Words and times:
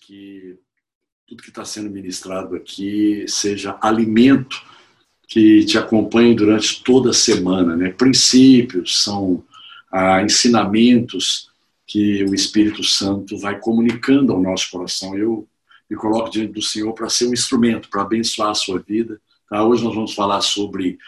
que 0.00 0.58
tudo 1.26 1.42
que 1.42 1.48
está 1.48 1.64
sendo 1.64 1.90
ministrado 1.90 2.54
aqui 2.54 3.24
seja 3.26 3.78
alimento 3.80 4.62
que 5.26 5.64
te 5.64 5.78
acompanhe 5.78 6.34
durante 6.34 6.82
toda 6.82 7.10
a 7.10 7.14
semana, 7.14 7.74
né? 7.74 7.90
Princípios 7.90 9.02
são 9.02 9.42
ah, 9.90 10.22
ensinamentos 10.22 11.50
que 11.86 12.22
o 12.24 12.34
Espírito 12.34 12.84
Santo 12.84 13.38
vai 13.38 13.58
comunicando 13.58 14.32
ao 14.32 14.42
nosso 14.42 14.70
coração. 14.70 15.16
Eu 15.16 15.48
me 15.88 15.96
coloco 15.96 16.30
diante 16.30 16.52
do 16.52 16.62
Senhor 16.62 16.92
para 16.92 17.08
ser 17.08 17.26
um 17.26 17.32
instrumento, 17.32 17.88
para 17.88 18.02
abençoar 18.02 18.50
a 18.50 18.54
sua 18.54 18.78
vida. 18.78 19.18
Tá? 19.48 19.64
Hoje 19.64 19.82
nós 19.82 19.94
vamos 19.94 20.14
falar 20.14 20.42
sobre 20.42 20.98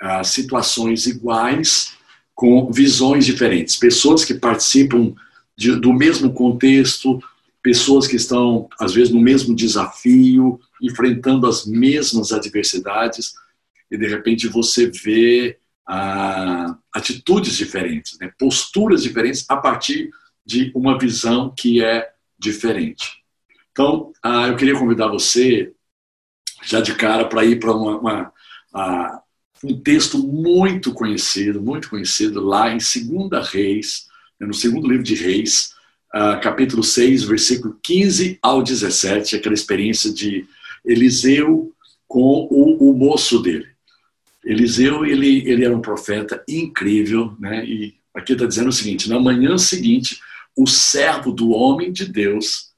ah, 0.00 0.22
situações 0.22 1.06
iguais 1.06 1.94
com 2.34 2.70
visões 2.70 3.24
diferentes. 3.24 3.76
Pessoas 3.76 4.24
que 4.24 4.34
participam 4.34 5.14
de, 5.56 5.76
do 5.76 5.92
mesmo 5.92 6.32
contexto, 6.32 7.22
pessoas 7.62 8.06
que 8.06 8.16
estão, 8.16 8.68
às 8.80 8.92
vezes, 8.92 9.12
no 9.12 9.20
mesmo 9.20 9.54
desafio, 9.54 10.60
enfrentando 10.80 11.46
as 11.46 11.64
mesmas 11.64 12.32
adversidades, 12.32 13.34
e 13.90 13.96
de 13.96 14.08
repente 14.08 14.48
você 14.48 14.90
vê 14.90 15.58
ah, 15.86 16.76
atitudes 16.92 17.56
diferentes, 17.56 18.18
né? 18.18 18.32
posturas 18.38 19.02
diferentes 19.02 19.44
a 19.48 19.56
partir 19.56 20.10
de 20.44 20.72
uma 20.74 20.98
visão 20.98 21.52
que 21.56 21.84
é 21.84 22.10
diferente. 22.38 23.22
Então, 23.70 24.12
ah, 24.22 24.48
eu 24.48 24.56
queria 24.56 24.78
convidar 24.78 25.08
você, 25.08 25.72
já 26.64 26.80
de 26.80 26.94
cara, 26.94 27.26
para 27.26 27.44
ir 27.44 27.60
para 27.60 27.72
uma, 27.72 27.98
uma 27.98 28.32
ah, 28.74 29.22
um 29.62 29.80
texto 29.80 30.18
muito 30.18 30.92
conhecido, 30.92 31.62
muito 31.62 31.88
conhecido 31.88 32.40
lá 32.40 32.72
em 32.72 32.78
2 32.78 33.48
Reis, 33.48 34.08
né, 34.40 34.46
no 34.46 34.54
segundo 34.54 34.88
livro 34.88 35.04
de 35.04 35.14
Reis, 35.14 35.72
uh, 36.14 36.40
capítulo 36.40 36.82
6, 36.82 37.24
versículo 37.24 37.78
15 37.82 38.38
ao 38.42 38.62
17, 38.62 39.36
aquela 39.36 39.54
experiência 39.54 40.12
de 40.12 40.46
Eliseu 40.84 41.72
com 42.06 42.46
o, 42.50 42.90
o 42.90 42.94
moço 42.94 43.40
dele. 43.40 43.68
Eliseu, 44.44 45.04
ele, 45.06 45.48
ele 45.48 45.64
era 45.64 45.76
um 45.76 45.80
profeta 45.80 46.42
incrível, 46.48 47.36
né? 47.38 47.64
E 47.64 47.94
aqui 48.12 48.32
está 48.32 48.44
dizendo 48.44 48.68
o 48.68 48.72
seguinte: 48.72 49.08
na 49.08 49.20
manhã 49.20 49.56
seguinte, 49.56 50.20
o 50.56 50.66
servo 50.66 51.32
do 51.32 51.50
homem 51.50 51.92
de 51.92 52.04
Deus 52.04 52.70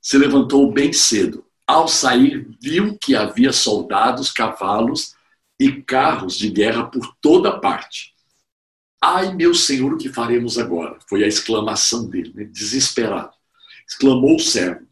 se 0.00 0.18
levantou 0.18 0.72
bem 0.72 0.92
cedo. 0.92 1.44
Ao 1.66 1.86
sair, 1.86 2.48
viu 2.60 2.98
que 2.98 3.14
havia 3.14 3.52
soldados, 3.52 4.32
cavalos 4.32 5.14
e 5.58 5.70
carros 5.70 6.36
de 6.36 6.50
guerra 6.50 6.84
por 6.84 7.14
toda 7.20 7.58
parte. 7.58 8.12
Ai, 9.00 9.34
meu 9.34 9.54
senhor, 9.54 9.92
o 9.92 9.98
que 9.98 10.08
faremos 10.08 10.58
agora? 10.58 10.91
Foi 11.12 11.24
a 11.24 11.28
exclamação 11.28 12.08
dele, 12.08 12.32
né? 12.34 12.44
desesperado. 12.44 13.34
Exclamou 13.86 14.36
o 14.36 14.40
servo. 14.40 14.86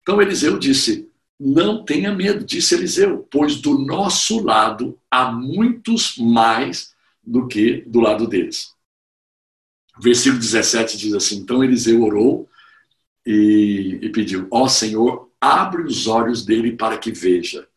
Então 0.00 0.22
Eliseu 0.22 0.58
disse: 0.58 1.06
Não 1.38 1.84
tenha 1.84 2.10
medo, 2.10 2.42
disse 2.42 2.74
Eliseu, 2.74 3.28
pois 3.30 3.56
do 3.56 3.78
nosso 3.78 4.42
lado 4.42 4.98
há 5.10 5.30
muitos 5.30 6.16
mais 6.16 6.94
do 7.22 7.46
que 7.46 7.82
do 7.86 8.00
lado 8.00 8.26
deles. 8.26 8.72
Versículo 10.00 10.40
17 10.40 10.96
diz 10.96 11.12
assim: 11.12 11.36
Então 11.36 11.62
Eliseu 11.62 12.02
orou 12.02 12.48
e, 13.26 13.98
e 14.00 14.08
pediu: 14.08 14.48
Ó 14.50 14.62
oh, 14.62 14.68
Senhor, 14.70 15.30
abre 15.38 15.82
os 15.82 16.06
olhos 16.06 16.46
dele 16.46 16.78
para 16.78 16.96
que 16.96 17.12
veja. 17.12 17.68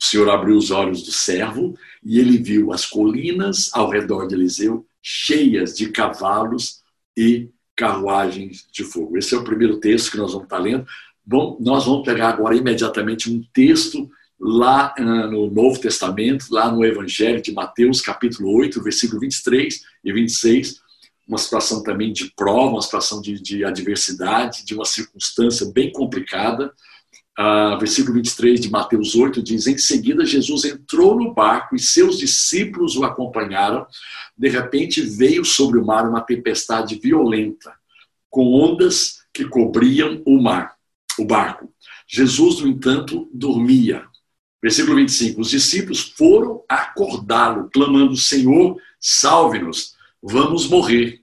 O 0.00 0.04
Senhor 0.04 0.30
abriu 0.30 0.56
os 0.56 0.70
olhos 0.70 1.02
do 1.02 1.12
servo 1.12 1.78
e 2.02 2.18
ele 2.18 2.38
viu 2.38 2.72
as 2.72 2.86
colinas 2.86 3.68
ao 3.74 3.90
redor 3.90 4.28
de 4.28 4.34
Eliseu 4.34 4.86
cheias 5.02 5.76
de 5.76 5.90
cavalos 5.90 6.82
e 7.16 7.50
carruagens 7.76 8.66
de 8.72 8.84
fogo. 8.84 9.16
Esse 9.16 9.34
é 9.34 9.38
o 9.38 9.44
primeiro 9.44 9.78
texto 9.78 10.10
que 10.10 10.18
nós 10.18 10.32
vamos 10.32 10.44
estar 10.44 10.58
lendo. 10.58 10.86
Bom, 11.24 11.56
nós 11.60 11.84
vamos 11.86 12.04
pegar 12.04 12.28
agora 12.28 12.54
imediatamente 12.54 13.30
um 13.30 13.42
texto 13.52 14.08
lá 14.38 14.94
uh, 14.98 15.30
no 15.30 15.50
Novo 15.50 15.80
Testamento, 15.80 16.46
lá 16.50 16.70
no 16.70 16.84
Evangelho 16.84 17.40
de 17.40 17.52
Mateus, 17.52 18.00
capítulo 18.00 18.52
8, 18.56 18.82
versículo 18.82 19.20
23 19.20 19.82
e 20.04 20.12
26, 20.12 20.82
uma 21.26 21.38
situação 21.38 21.82
também 21.82 22.12
de 22.12 22.30
prova, 22.36 22.72
uma 22.72 22.82
situação 22.82 23.20
de, 23.20 23.40
de 23.40 23.64
adversidade, 23.64 24.64
de 24.64 24.74
uma 24.74 24.84
circunstância 24.84 25.70
bem 25.72 25.90
complicada. 25.90 26.72
Uh, 27.36 27.76
versículo 27.80 28.14
23 28.14 28.60
de 28.60 28.70
Mateus 28.70 29.16
8 29.16 29.42
diz: 29.42 29.66
Em 29.66 29.76
seguida, 29.76 30.24
Jesus 30.24 30.64
entrou 30.64 31.16
no 31.16 31.34
barco 31.34 31.74
e 31.74 31.80
seus 31.80 32.16
discípulos 32.16 32.96
o 32.96 33.02
acompanharam. 33.02 33.86
De 34.38 34.48
repente, 34.48 35.00
veio 35.00 35.44
sobre 35.44 35.78
o 35.78 35.84
mar 35.84 36.08
uma 36.08 36.20
tempestade 36.20 36.94
violenta, 36.94 37.74
com 38.30 38.54
ondas 38.54 39.24
que 39.32 39.44
cobriam 39.44 40.22
o 40.24 40.40
mar, 40.40 40.76
o 41.18 41.24
barco. 41.24 41.72
Jesus, 42.06 42.60
no 42.60 42.68
entanto, 42.68 43.28
dormia. 43.34 44.06
Versículo 44.62 44.94
25: 44.94 45.40
Os 45.40 45.50
discípulos 45.50 46.02
foram 46.16 46.62
acordá-lo, 46.68 47.68
clamando: 47.72 48.16
Senhor, 48.16 48.80
salve-nos, 49.00 49.96
vamos 50.22 50.68
morrer. 50.68 51.20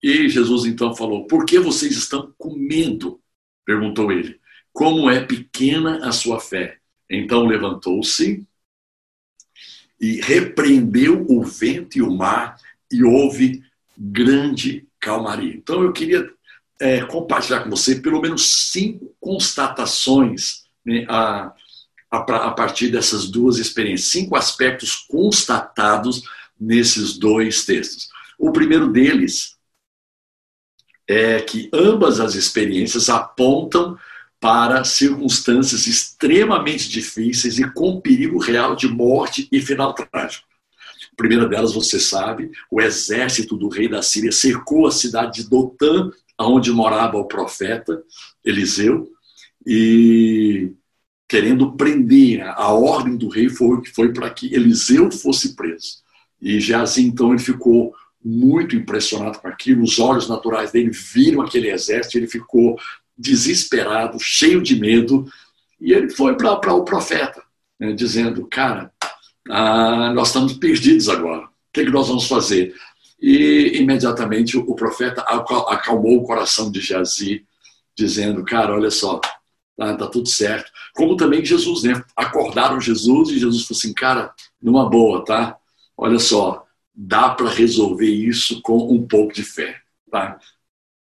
E 0.00 0.28
Jesus 0.28 0.64
então 0.64 0.94
falou: 0.94 1.26
Por 1.26 1.44
que 1.44 1.58
vocês 1.58 1.96
estão 1.96 2.32
com 2.38 2.54
medo? 2.54 3.20
perguntou 3.66 4.12
ele 4.12 4.43
como 4.74 5.08
é 5.08 5.24
pequena 5.24 6.06
a 6.06 6.10
sua 6.10 6.40
fé. 6.40 6.78
Então 7.08 7.46
levantou-se 7.46 8.44
e 10.00 10.20
repreendeu 10.20 11.24
o 11.28 11.44
vento 11.44 11.96
e 11.96 12.02
o 12.02 12.10
mar, 12.10 12.56
e 12.90 13.04
houve 13.04 13.62
grande 13.96 14.86
calmaria. 14.98 15.54
Então 15.54 15.82
eu 15.82 15.92
queria 15.92 16.28
é, 16.80 17.04
compartilhar 17.04 17.62
com 17.62 17.70
você 17.70 18.00
pelo 18.00 18.20
menos 18.20 18.70
cinco 18.72 19.14
constatações 19.20 20.64
né, 20.84 21.06
a, 21.08 21.54
a, 22.10 22.18
a 22.18 22.50
partir 22.50 22.88
dessas 22.88 23.30
duas 23.30 23.58
experiências, 23.58 24.10
cinco 24.10 24.34
aspectos 24.34 24.96
constatados 24.96 26.24
nesses 26.58 27.16
dois 27.16 27.64
textos. 27.64 28.08
O 28.36 28.50
primeiro 28.50 28.88
deles 28.88 29.56
é 31.06 31.40
que 31.40 31.70
ambas 31.72 32.18
as 32.18 32.34
experiências 32.34 33.08
apontam 33.08 33.96
para 34.44 34.84
circunstâncias 34.84 35.86
extremamente 35.86 36.90
difíceis 36.90 37.58
e 37.58 37.64
com 37.72 37.98
perigo 37.98 38.38
real 38.38 38.76
de 38.76 38.86
morte 38.86 39.48
e 39.50 39.58
final 39.58 39.94
trágico. 39.94 40.46
A 41.14 41.16
primeira 41.16 41.48
delas, 41.48 41.72
você 41.72 41.98
sabe, 41.98 42.50
o 42.70 42.78
exército 42.78 43.56
do 43.56 43.70
rei 43.70 43.88
da 43.88 44.02
Síria 44.02 44.30
cercou 44.30 44.86
a 44.86 44.90
cidade 44.90 45.42
de 45.42 45.48
Dotã, 45.48 46.10
onde 46.38 46.70
morava 46.70 47.16
o 47.16 47.24
profeta 47.24 48.02
Eliseu, 48.44 49.10
e 49.66 50.72
querendo 51.26 51.72
prender, 51.72 52.42
a 52.42 52.70
ordem 52.70 53.16
do 53.16 53.30
rei 53.30 53.48
foi, 53.48 53.82
foi 53.94 54.12
para 54.12 54.28
que 54.28 54.52
Eliseu 54.54 55.10
fosse 55.10 55.56
preso. 55.56 56.02
E 56.38 56.60
já 56.60 56.82
assim, 56.82 57.06
então, 57.06 57.30
ele 57.30 57.38
ficou 57.38 57.94
muito 58.22 58.76
impressionado 58.76 59.38
com 59.38 59.48
aquilo, 59.48 59.82
os 59.82 59.98
olhos 59.98 60.28
naturais 60.28 60.70
dele 60.70 60.90
viram 60.90 61.40
aquele 61.40 61.70
exército, 61.70 62.18
ele 62.18 62.26
ficou 62.26 62.78
desesperado, 63.16 64.18
cheio 64.20 64.62
de 64.62 64.78
medo, 64.78 65.26
e 65.80 65.92
ele 65.92 66.10
foi 66.10 66.36
para 66.36 66.72
o 66.72 66.84
profeta, 66.84 67.42
né, 67.78 67.92
dizendo: 67.92 68.46
Cara, 68.46 68.92
ah, 69.48 70.12
nós 70.12 70.28
estamos 70.28 70.54
perdidos 70.54 71.08
agora, 71.08 71.44
o 71.44 71.48
que, 71.72 71.80
é 71.80 71.84
que 71.84 71.90
nós 71.90 72.08
vamos 72.08 72.26
fazer? 72.26 72.74
E 73.20 73.78
imediatamente 73.78 74.56
o 74.56 74.74
profeta 74.74 75.22
acalmou 75.22 76.18
o 76.18 76.24
coração 76.24 76.70
de 76.70 76.80
Jazi, 76.80 77.44
dizendo: 77.96 78.44
Cara, 78.44 78.74
olha 78.74 78.90
só, 78.90 79.20
tá, 79.76 79.96
tá 79.96 80.06
tudo 80.06 80.28
certo. 80.28 80.70
Como 80.94 81.16
também 81.16 81.44
Jesus, 81.44 81.82
né? 81.82 82.02
Acordaram 82.16 82.80
Jesus 82.80 83.30
e 83.30 83.38
Jesus 83.38 83.66
falou 83.66 83.78
assim: 83.78 83.94
Cara, 83.94 84.32
numa 84.60 84.88
boa, 84.88 85.24
tá? 85.24 85.56
Olha 85.96 86.18
só, 86.18 86.66
dá 86.94 87.30
para 87.30 87.48
resolver 87.48 88.10
isso 88.10 88.60
com 88.62 88.92
um 88.92 89.06
pouco 89.06 89.32
de 89.32 89.42
fé, 89.42 89.80
tá? 90.10 90.38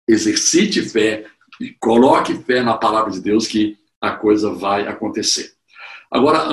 Exercite 0.07 0.81
fé, 0.81 1.25
e 1.59 1.75
coloque 1.79 2.35
fé 2.43 2.61
na 2.61 2.75
palavra 2.75 3.11
de 3.11 3.21
Deus 3.21 3.47
que 3.47 3.77
a 3.99 4.11
coisa 4.11 4.51
vai 4.51 4.87
acontecer. 4.87 5.53
Agora, 6.09 6.47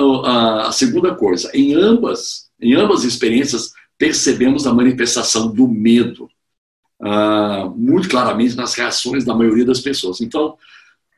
a 0.67 0.71
segunda 0.71 1.15
coisa, 1.15 1.49
em 1.53 1.73
ambas, 1.73 2.49
em 2.59 2.73
ambas 2.73 3.03
experiências, 3.03 3.71
percebemos 3.97 4.67
a 4.67 4.73
manifestação 4.73 5.51
do 5.53 5.67
medo, 5.67 6.29
uh, 7.01 7.69
muito 7.75 8.09
claramente 8.09 8.55
nas 8.55 8.73
reações 8.73 9.23
da 9.23 9.33
maioria 9.33 9.65
das 9.65 9.79
pessoas. 9.79 10.19
Então, 10.19 10.57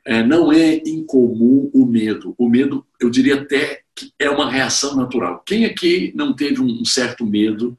é, 0.06 0.24
não 0.24 0.54
é 0.54 0.78
incomum 0.86 1.70
o 1.74 1.86
medo. 1.86 2.34
O 2.38 2.48
medo, 2.48 2.86
eu 3.00 3.10
diria 3.10 3.42
até 3.42 3.82
que 3.94 4.14
é 4.18 4.30
uma 4.30 4.50
reação 4.50 4.96
natural. 4.96 5.44
Quem 5.46 5.66
aqui 5.66 6.14
não 6.16 6.34
teve 6.34 6.62
um 6.62 6.86
certo 6.86 7.26
medo 7.26 7.78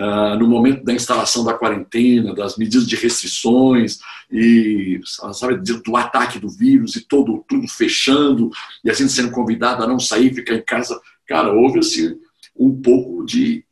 Uh, 0.00 0.38
no 0.38 0.48
momento 0.48 0.82
da 0.82 0.94
instalação 0.94 1.44
da 1.44 1.52
quarentena, 1.52 2.34
das 2.34 2.56
medidas 2.56 2.86
de 2.86 2.96
restrições 2.96 3.98
e 4.32 4.98
sabe, 5.04 5.56
do 5.56 5.94
ataque 5.94 6.38
do 6.38 6.48
vírus 6.48 6.96
e 6.96 7.02
todo 7.02 7.44
tudo 7.46 7.68
fechando 7.68 8.48
e 8.82 8.88
a 8.88 8.94
gente 8.94 9.12
sendo 9.12 9.30
convidado 9.30 9.82
a 9.82 9.86
não 9.86 10.00
sair, 10.00 10.32
ficar 10.32 10.54
em 10.54 10.64
casa, 10.64 10.98
cara, 11.26 11.52
houve 11.52 11.80
assim 11.80 12.18
um 12.58 12.80
pouco 12.80 13.26
de, 13.26 13.62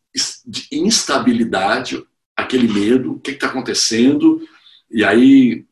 de 0.47 0.69
instabilidade, 0.71 2.05
aquele 2.37 2.69
medo, 2.69 3.13
o 3.13 3.21
que 3.21 3.31
está 3.31 3.47
acontecendo? 3.47 4.43
E 4.91 5.03
aí 5.03 5.65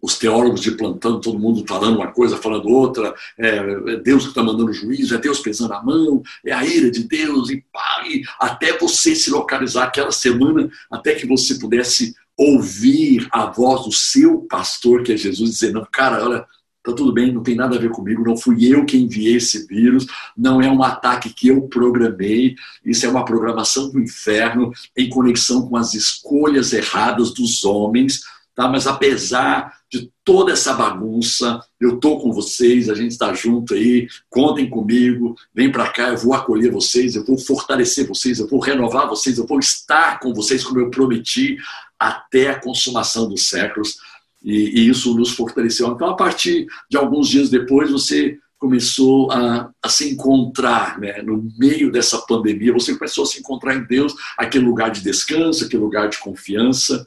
os 0.00 0.18
teólogos 0.18 0.60
de 0.60 0.72
plantão, 0.72 1.20
todo 1.20 1.38
mundo 1.38 1.64
falando 1.66 1.96
uma 1.96 2.12
coisa, 2.12 2.36
falando 2.36 2.68
outra, 2.68 3.14
é, 3.38 3.56
é 3.56 3.96
Deus 3.96 4.24
que 4.24 4.28
está 4.30 4.42
mandando 4.42 4.72
juízo, 4.72 5.14
é 5.14 5.18
Deus 5.18 5.40
pesando 5.40 5.72
a 5.72 5.82
mão, 5.82 6.22
é 6.44 6.52
a 6.52 6.64
ira 6.64 6.90
de 6.90 7.04
Deus, 7.04 7.50
e, 7.50 7.64
pá, 7.72 8.04
e 8.06 8.22
até 8.38 8.76
você 8.78 9.14
se 9.14 9.30
localizar 9.30 9.84
aquela 9.84 10.12
semana, 10.12 10.70
até 10.90 11.14
que 11.14 11.26
você 11.26 11.56
pudesse 11.56 12.14
ouvir 12.36 13.26
a 13.32 13.46
voz 13.46 13.84
do 13.84 13.92
seu 13.92 14.42
pastor, 14.42 15.02
que 15.02 15.12
é 15.12 15.16
Jesus, 15.16 15.52
dizer: 15.52 15.72
Não, 15.72 15.86
cara, 15.90 16.22
olha, 16.22 16.46
tá 16.84 16.92
tudo 16.92 17.12
bem, 17.12 17.32
não 17.32 17.42
tem 17.42 17.56
nada 17.56 17.76
a 17.76 17.78
ver 17.78 17.90
comigo, 17.90 18.22
não 18.22 18.36
fui 18.36 18.72
eu 18.72 18.84
que 18.84 18.96
enviei 18.96 19.36
esse 19.36 19.66
vírus, 19.66 20.06
não 20.36 20.60
é 20.60 20.70
um 20.70 20.82
ataque 20.82 21.32
que 21.32 21.48
eu 21.48 21.62
programei, 21.62 22.54
isso 22.84 23.06
é 23.06 23.08
uma 23.08 23.24
programação 23.24 23.90
do 23.90 24.00
inferno 24.00 24.70
em 24.96 25.08
conexão 25.08 25.66
com 25.66 25.76
as 25.76 25.94
escolhas 25.94 26.72
erradas 26.72 27.32
dos 27.32 27.64
homens 27.64 28.20
Tá? 28.56 28.66
Mas 28.66 28.86
apesar 28.86 29.80
de 29.92 30.10
toda 30.24 30.50
essa 30.50 30.72
bagunça, 30.72 31.60
eu 31.78 31.96
estou 31.96 32.18
com 32.18 32.32
vocês, 32.32 32.88
a 32.88 32.94
gente 32.94 33.12
está 33.12 33.32
junto 33.34 33.74
aí, 33.74 34.08
contem 34.30 34.68
comigo, 34.68 35.36
vem 35.54 35.70
para 35.70 35.90
cá, 35.90 36.08
eu 36.08 36.16
vou 36.16 36.32
acolher 36.32 36.72
vocês, 36.72 37.14
eu 37.14 37.24
vou 37.24 37.38
fortalecer 37.38 38.08
vocês, 38.08 38.38
eu 38.38 38.48
vou 38.48 38.58
renovar 38.58 39.06
vocês, 39.06 39.36
eu 39.36 39.46
vou 39.46 39.58
estar 39.58 40.18
com 40.20 40.32
vocês 40.32 40.64
como 40.64 40.80
eu 40.80 40.90
prometi 40.90 41.58
até 41.98 42.48
a 42.48 42.58
consumação 42.58 43.28
dos 43.28 43.46
séculos. 43.46 43.98
E, 44.42 44.80
e 44.80 44.88
isso 44.88 45.14
nos 45.14 45.32
fortaleceu. 45.32 45.88
Então, 45.88 46.08
a 46.08 46.16
partir 46.16 46.66
de 46.90 46.96
alguns 46.96 47.28
dias 47.28 47.50
depois, 47.50 47.90
você 47.90 48.38
começou 48.58 49.30
a, 49.30 49.70
a, 49.82 49.88
se 49.88 50.10
encontrar 50.10 50.98
né, 50.98 51.20
no 51.20 51.46
meio 51.58 51.92
dessa 51.92 52.18
pandemia, 52.22 52.72
você 52.72 52.94
começou 52.94 53.24
a 53.24 53.26
se 53.26 53.38
encontrar 53.38 53.74
em 53.74 53.84
Deus, 53.84 54.14
aquele 54.38 54.64
lugar 54.64 54.90
de 54.90 55.02
descanso, 55.02 55.64
aquele 55.64 55.82
lugar 55.82 56.08
de 56.08 56.18
confiança. 56.18 57.06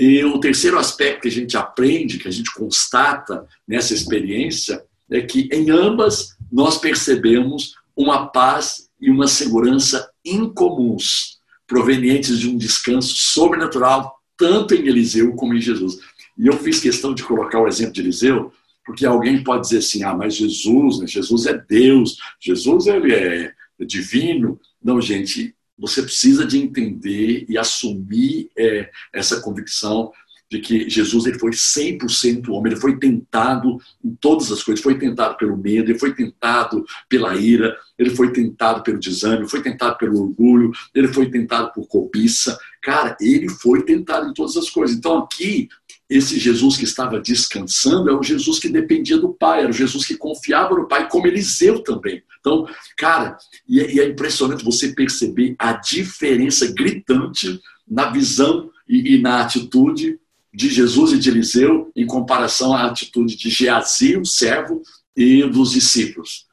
E 0.00 0.24
o 0.24 0.40
terceiro 0.40 0.78
aspecto 0.78 1.20
que 1.20 1.28
a 1.28 1.30
gente 1.30 1.58
aprende, 1.58 2.16
que 2.16 2.26
a 2.26 2.30
gente 2.30 2.50
constata 2.54 3.46
nessa 3.68 3.92
experiência, 3.92 4.82
é 5.10 5.20
que 5.20 5.46
em 5.52 5.70
ambas 5.70 6.38
nós 6.50 6.78
percebemos 6.78 7.74
uma 7.94 8.26
paz 8.28 8.88
e 8.98 9.10
uma 9.10 9.26
segurança 9.26 10.10
incomuns, 10.24 11.38
provenientes 11.66 12.38
de 12.38 12.48
um 12.48 12.56
descanso 12.56 13.14
sobrenatural, 13.14 14.18
tanto 14.38 14.74
em 14.74 14.88
Eliseu 14.88 15.34
como 15.34 15.52
em 15.52 15.60
Jesus. 15.60 15.98
E 16.38 16.46
eu 16.46 16.54
fiz 16.54 16.80
questão 16.80 17.12
de 17.12 17.22
colocar 17.22 17.60
o 17.60 17.68
exemplo 17.68 17.92
de 17.92 18.00
Eliseu, 18.00 18.50
porque 18.86 19.04
alguém 19.04 19.44
pode 19.44 19.64
dizer 19.64 19.78
assim: 19.80 20.02
ah, 20.02 20.14
mas 20.14 20.34
Jesus, 20.34 21.00
né? 21.00 21.06
Jesus 21.06 21.44
é 21.44 21.52
Deus, 21.52 22.16
Jesus 22.40 22.86
ele 22.86 23.14
é 23.14 23.52
divino. 23.80 24.58
Não, 24.82 24.98
gente, 24.98 25.54
você 25.80 26.02
precisa 26.02 26.46
de 26.46 26.58
entender 26.58 27.46
e 27.48 27.56
assumir 27.56 28.50
é, 28.56 28.90
essa 29.12 29.40
convicção 29.40 30.12
de 30.50 30.58
que 30.58 30.90
Jesus 30.90 31.26
ele 31.26 31.38
foi 31.38 31.52
100% 31.52 32.48
homem, 32.48 32.72
ele 32.72 32.80
foi 32.80 32.98
tentado 32.98 33.78
em 34.04 34.12
todas 34.20 34.50
as 34.50 34.62
coisas, 34.62 34.82
foi 34.82 34.98
tentado 34.98 35.36
pelo 35.36 35.56
medo, 35.56 35.90
ele 35.90 35.98
foi 35.98 36.12
tentado 36.12 36.84
pela 37.08 37.36
ira, 37.36 37.76
ele 37.96 38.10
foi 38.10 38.32
tentado 38.32 38.82
pelo 38.82 38.98
desânimo, 38.98 39.48
foi 39.48 39.62
tentado 39.62 39.96
pelo 39.96 40.20
orgulho, 40.20 40.72
ele 40.92 41.06
foi 41.08 41.30
tentado 41.30 41.72
por 41.72 41.86
cobiça. 41.86 42.58
Cara, 42.82 43.16
ele 43.20 43.48
foi 43.48 43.82
tentado 43.82 44.28
em 44.28 44.34
todas 44.34 44.56
as 44.56 44.70
coisas. 44.70 44.96
Então 44.96 45.18
aqui 45.18 45.68
esse 46.10 46.40
Jesus 46.40 46.76
que 46.76 46.82
estava 46.82 47.20
descansando 47.20 48.10
é 48.10 48.12
o 48.12 48.22
Jesus 48.22 48.58
que 48.58 48.68
dependia 48.68 49.16
do 49.16 49.32
Pai, 49.32 49.60
era 49.60 49.70
o 49.70 49.72
Jesus 49.72 50.04
que 50.04 50.16
confiava 50.16 50.74
no 50.74 50.88
Pai, 50.88 51.08
como 51.08 51.28
Eliseu 51.28 51.84
também. 51.84 52.20
Então, 52.40 52.66
cara, 52.96 53.38
e 53.68 53.80
é, 53.80 53.98
é 54.00 54.08
impressionante 54.08 54.64
você 54.64 54.88
perceber 54.92 55.54
a 55.56 55.74
diferença 55.74 56.66
gritante 56.72 57.60
na 57.86 58.10
visão 58.10 58.70
e, 58.88 59.14
e, 59.14 59.22
na 59.22 59.40
atitude 59.40 60.18
de 60.52 60.68
Jesus 60.68 61.12
e 61.12 61.18
de 61.18 61.30
Eliseu 61.30 61.92
em 61.94 62.06
comparação 62.06 62.74
à 62.74 62.86
atitude 62.86 63.36
de 63.36 63.48
Geazi, 63.48 64.16
o 64.16 64.24
servo, 64.24 64.82
e 65.16 65.44
dos 65.44 65.72
discípulos. 65.72 66.46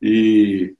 E 0.00 0.74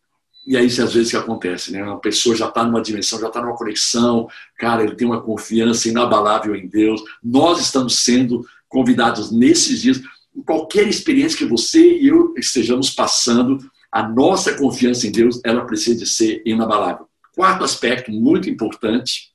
e 0.47 0.57
é 0.57 0.65
isso 0.65 0.83
às 0.83 0.93
vezes 0.93 1.11
que 1.11 1.17
acontece, 1.17 1.71
né? 1.73 1.83
Uma 1.83 2.01
pessoa 2.01 2.35
já 2.35 2.49
está 2.49 2.65
numa 2.65 2.83
dimensão, 2.83 3.21
já 3.21 3.29
está 3.29 3.41
numa 3.41 3.57
conexão, 3.57 4.29
cara, 4.59 4.83
ele 4.83 4.97
tem 4.97 5.07
uma 5.07 5.23
confiança 5.23 5.89
inabalável 5.89 6.55
em 6.57 6.67
Deus. 6.67 7.01
Nós 7.23 7.61
estamos 7.61 8.05
sendo 8.05 8.45
convidados 8.69 9.31
nesses 9.31 9.81
dias, 9.81 10.01
em 10.35 10.43
qualquer 10.43 10.89
experiência 10.89 11.39
que 11.39 11.45
você 11.45 11.99
e 11.99 12.09
eu 12.09 12.35
estejamos 12.37 12.91
passando, 12.91 13.59
a 13.91 14.03
nossa 14.09 14.55
confiança 14.55 15.07
em 15.07 15.13
Deus, 15.13 15.41
ela 15.45 15.65
precisa 15.67 16.07
ser 16.07 16.43
inabalável. 16.47 17.07
Quarto 17.35 17.65
aspecto 17.65 18.11
muito 18.11 18.49
importante 18.49 19.31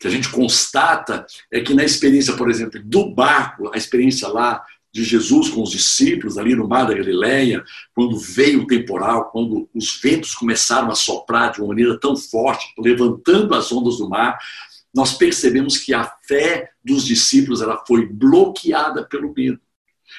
que 0.00 0.06
a 0.06 0.10
gente 0.10 0.30
constata 0.30 1.26
é 1.50 1.60
que 1.60 1.74
na 1.74 1.84
experiência, 1.84 2.34
por 2.34 2.50
exemplo, 2.50 2.80
do 2.82 3.14
barco, 3.14 3.70
a 3.72 3.76
experiência 3.76 4.28
lá 4.28 4.64
de 4.92 5.04
Jesus 5.04 5.50
com 5.50 5.62
os 5.62 5.70
discípulos 5.70 6.38
ali 6.38 6.54
no 6.54 6.66
mar 6.66 6.86
da 6.86 6.94
Galileia, 6.94 7.62
quando 7.94 8.18
veio 8.18 8.62
o 8.62 8.66
temporal, 8.66 9.30
quando 9.30 9.68
os 9.74 10.00
ventos 10.00 10.34
começaram 10.34 10.90
a 10.90 10.94
soprar 10.94 11.52
de 11.52 11.60
uma 11.60 11.68
maneira 11.68 11.98
tão 11.98 12.16
forte, 12.16 12.72
levantando 12.78 13.54
as 13.54 13.70
ondas 13.70 13.98
do 13.98 14.08
mar, 14.08 14.38
nós 14.94 15.14
percebemos 15.14 15.76
que 15.76 15.92
a 15.92 16.10
fé 16.26 16.70
dos 16.82 17.04
discípulos 17.04 17.60
ela 17.60 17.84
foi 17.86 18.06
bloqueada 18.06 19.04
pelo 19.04 19.32
medo. 19.34 19.60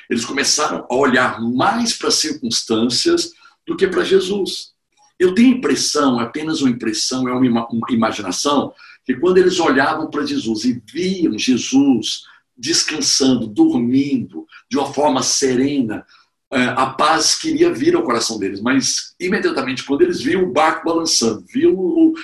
Eles 0.09 0.23
começaram 0.23 0.85
a 0.89 0.95
olhar 0.95 1.41
mais 1.41 1.93
para 1.93 2.09
as 2.09 2.15
circunstâncias 2.15 3.33
do 3.65 3.75
que 3.75 3.87
para 3.87 4.03
Jesus. 4.03 4.73
Eu 5.17 5.33
tenho 5.33 5.57
impressão, 5.57 6.19
apenas 6.19 6.61
uma 6.61 6.69
impressão, 6.69 7.27
é 7.27 7.33
uma 7.33 7.67
imaginação, 7.89 8.73
que 9.03 9.15
quando 9.15 9.37
eles 9.37 9.59
olhavam 9.59 10.09
para 10.09 10.25
Jesus 10.25 10.63
e 10.63 10.81
viam 10.85 11.37
Jesus 11.37 12.23
descansando, 12.59 13.47
dormindo, 13.47 14.45
de 14.69 14.77
uma 14.77 14.93
forma 14.93 15.23
serena, 15.23 16.05
é, 16.51 16.63
a 16.63 16.87
paz 16.87 17.35
queria 17.35 17.71
vir 17.71 17.95
ao 17.95 18.03
coração 18.03 18.39
deles, 18.39 18.59
mas 18.59 19.13
imediatamente, 19.19 19.83
quando 19.83 20.01
eles 20.01 20.19
viam 20.19 20.43
o 20.43 20.51
barco 20.51 20.83
balançando, 20.83 21.45
viam 21.47 21.75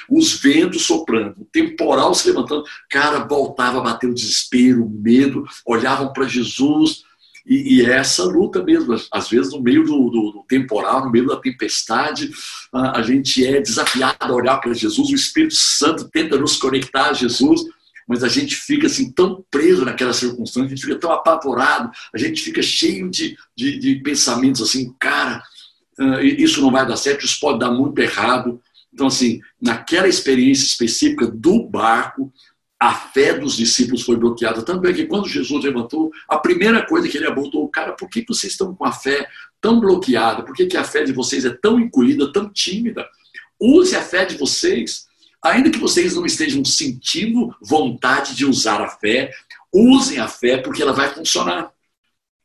os 0.09 0.33
ventos 0.33 0.81
soprando, 0.81 1.41
o 1.41 1.45
temporal 1.45 2.13
se 2.15 2.27
levantando, 2.27 2.63
cara, 2.89 3.19
voltava 3.19 3.77
a 3.77 3.83
bater 3.83 4.09
o 4.09 4.15
desespero, 4.15 4.83
o 4.83 4.89
medo, 4.89 5.45
olhavam 5.63 6.11
para 6.11 6.27
Jesus, 6.27 7.03
e, 7.45 7.75
e, 7.75 7.85
é 7.85 7.97
essa 7.97 8.23
luta 8.23 8.63
mesmo. 8.63 8.95
Às 9.11 9.29
vezes, 9.29 9.53
no 9.53 9.61
meio 9.61 9.83
do, 9.83 10.09
do, 10.09 10.31
do 10.31 10.45
temporal, 10.47 11.05
no 11.05 11.11
meio 11.11 11.27
da 11.27 11.35
tempestade, 11.35 12.31
a, 12.73 12.97
a 12.97 13.01
gente 13.03 13.45
é 13.45 13.61
desafiado 13.61 14.15
a 14.19 14.33
olhar 14.33 14.57
para 14.57 14.73
Jesus, 14.73 15.09
o 15.09 15.15
Espírito 15.15 15.53
Santo 15.53 16.09
tenta 16.09 16.39
nos 16.39 16.57
conectar 16.57 17.09
a 17.09 17.13
Jesus, 17.13 17.63
mas 18.07 18.23
a 18.23 18.27
gente 18.27 18.55
fica 18.55 18.87
assim 18.87 19.11
tão 19.11 19.43
preso 19.49 19.83
naquela 19.83 20.13
circunstância, 20.13 20.67
a 20.67 20.69
gente 20.69 20.85
fica 20.85 20.99
tão 20.99 21.11
apavorado, 21.11 21.91
a 22.13 22.17
gente 22.17 22.41
fica 22.41 22.61
cheio 22.61 23.09
de, 23.09 23.37
de, 23.55 23.79
de 23.79 23.95
pensamentos 23.95 24.61
assim, 24.61 24.93
cara, 24.99 25.41
isso 26.21 26.61
não 26.61 26.71
vai 26.71 26.85
dar 26.85 26.97
certo, 26.97 27.25
isso 27.25 27.39
pode 27.39 27.59
dar 27.59 27.71
muito 27.71 27.97
errado. 27.99 28.61
Então, 28.93 29.07
assim, 29.07 29.41
naquela 29.61 30.07
experiência 30.07 30.63
específica 30.63 31.27
do 31.27 31.63
barco, 31.63 32.31
a 32.79 32.93
fé 32.93 33.37
dos 33.37 33.55
discípulos 33.55 34.03
foi 34.03 34.17
bloqueada. 34.17 34.61
Tanto 34.61 34.85
é 34.87 34.93
que 34.93 35.05
quando 35.05 35.27
Jesus 35.27 35.63
levantou, 35.63 36.11
a 36.27 36.37
primeira 36.37 36.85
coisa 36.85 37.07
que 37.07 37.17
ele 37.17 37.27
abordou, 37.27 37.67
cara, 37.69 37.93
por 37.93 38.09
que 38.09 38.25
vocês 38.27 38.53
estão 38.53 38.75
com 38.75 38.85
a 38.85 38.91
fé 38.91 39.27
tão 39.61 39.79
bloqueada? 39.79 40.43
Por 40.43 40.53
que, 40.53 40.65
que 40.65 40.77
a 40.77 40.83
fé 40.83 41.03
de 41.03 41.13
vocês 41.13 41.45
é 41.45 41.49
tão 41.49 41.79
encolhida, 41.79 42.31
tão 42.31 42.49
tímida? 42.49 43.07
Use 43.59 43.95
a 43.95 44.01
fé 44.01 44.25
de 44.25 44.37
vocês 44.37 45.05
Ainda 45.45 45.69
que 45.69 45.77
vocês 45.77 46.15
não 46.15 46.25
estejam 46.25 46.65
sentindo 46.65 47.55
vontade 47.61 48.35
de 48.35 48.45
usar 48.47 48.81
a 48.81 48.89
fé, 48.89 49.31
usem 49.71 50.17
a 50.17 50.27
fé 50.27 50.57
porque 50.57 50.81
ela 50.81 50.91
vai 50.91 51.13
funcionar. 51.13 51.71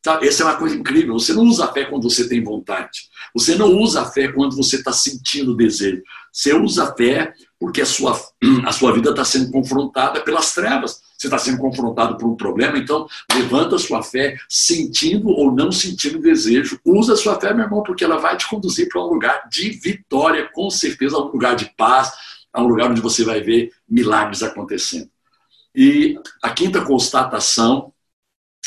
Tá? 0.03 0.21
Essa 0.23 0.43
é 0.43 0.47
uma 0.47 0.57
coisa 0.57 0.77
incrível. 0.77 1.15
Você 1.15 1.33
não 1.33 1.45
usa 1.45 1.65
a 1.65 1.73
fé 1.73 1.87
quando 1.87 2.03
você 2.11 2.29
tem 2.29 2.45
vontade. 2.45 3.09
Você 3.35 3.55
não 3.55 3.73
usa 3.75 4.03
a 4.03 4.05
fé 4.05 4.29
quando 4.29 4.55
você 4.55 4.77
está 4.77 4.93
sentindo 4.93 5.57
desejo. 5.57 6.03
Você 6.31 6.53
usa 6.55 6.85
a 6.85 6.95
fé 6.95 7.33
porque 7.59 7.81
a 7.81 7.87
sua, 7.87 8.21
a 8.67 8.73
sua 8.73 8.93
vida 8.93 9.11
está 9.11 9.25
sendo 9.25 9.51
confrontada 9.51 10.21
pelas 10.21 10.55
trevas. 10.55 11.01
Você 11.17 11.27
está 11.27 11.39
sendo 11.39 11.59
confrontado 11.59 12.17
por 12.17 12.31
um 12.31 12.35
problema, 12.35 12.79
então 12.79 13.07
levanta 13.35 13.77
a 13.77 13.79
sua 13.79 14.03
fé, 14.03 14.39
sentindo 14.49 15.29
ou 15.29 15.53
não 15.55 15.71
sentindo 15.71 16.19
desejo. 16.19 16.81
Usa 16.83 17.13
a 17.13 17.17
sua 17.17 17.39
fé, 17.39 17.53
meu 17.53 17.65
irmão, 17.65 17.83
porque 17.83 18.05
ela 18.05 18.17
vai 18.17 18.39
te 18.39 18.49
conduzir 18.49 18.89
para 18.89 19.03
um 19.03 19.09
lugar 19.09 19.47
de 19.51 19.71
vitória, 19.71 20.49
com 20.53 20.71
certeza, 20.71 21.19
um 21.19 21.31
lugar 21.31 21.55
de 21.57 21.67
paz, 21.77 22.11
é 22.55 22.61
um 22.61 22.67
lugar 22.67 22.91
onde 22.91 23.01
você 23.01 23.25
vai 23.25 23.41
ver 23.41 23.73
milagres 23.89 24.43
acontecendo. 24.43 25.11
E 25.75 26.19
a 26.43 26.51
quinta 26.51 26.85
constatação 26.85 27.93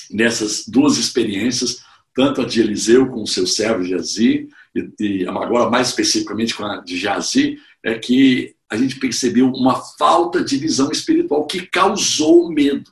nessas 0.10 0.68
duas 0.68 0.98
experiências, 0.98 1.84
tanto 2.16 2.42
a 2.42 2.46
de 2.46 2.62
Eliseu 2.62 3.10
com 3.10 3.24
o 3.24 3.28
seu 3.28 3.46
servo 3.46 3.84
Jazi, 3.84 4.50
e, 4.76 4.94
e 5.00 5.28
agora 5.28 5.70
mais 5.70 5.90
especificamente 5.90 6.56
com 6.56 6.66
a 6.66 6.78
de 6.78 6.98
Jazi, 6.98 7.58
é 7.84 7.98
que 7.98 8.56
a 8.70 8.78
gente 8.78 9.00
percebeu 9.00 9.50
uma 9.50 9.76
falta 9.76 10.44
de 10.44 10.58
visão 10.58 10.92
espiritual 10.92 11.46
que 11.46 11.68
causou 11.68 12.46
o 12.46 12.52
medo. 12.52 12.92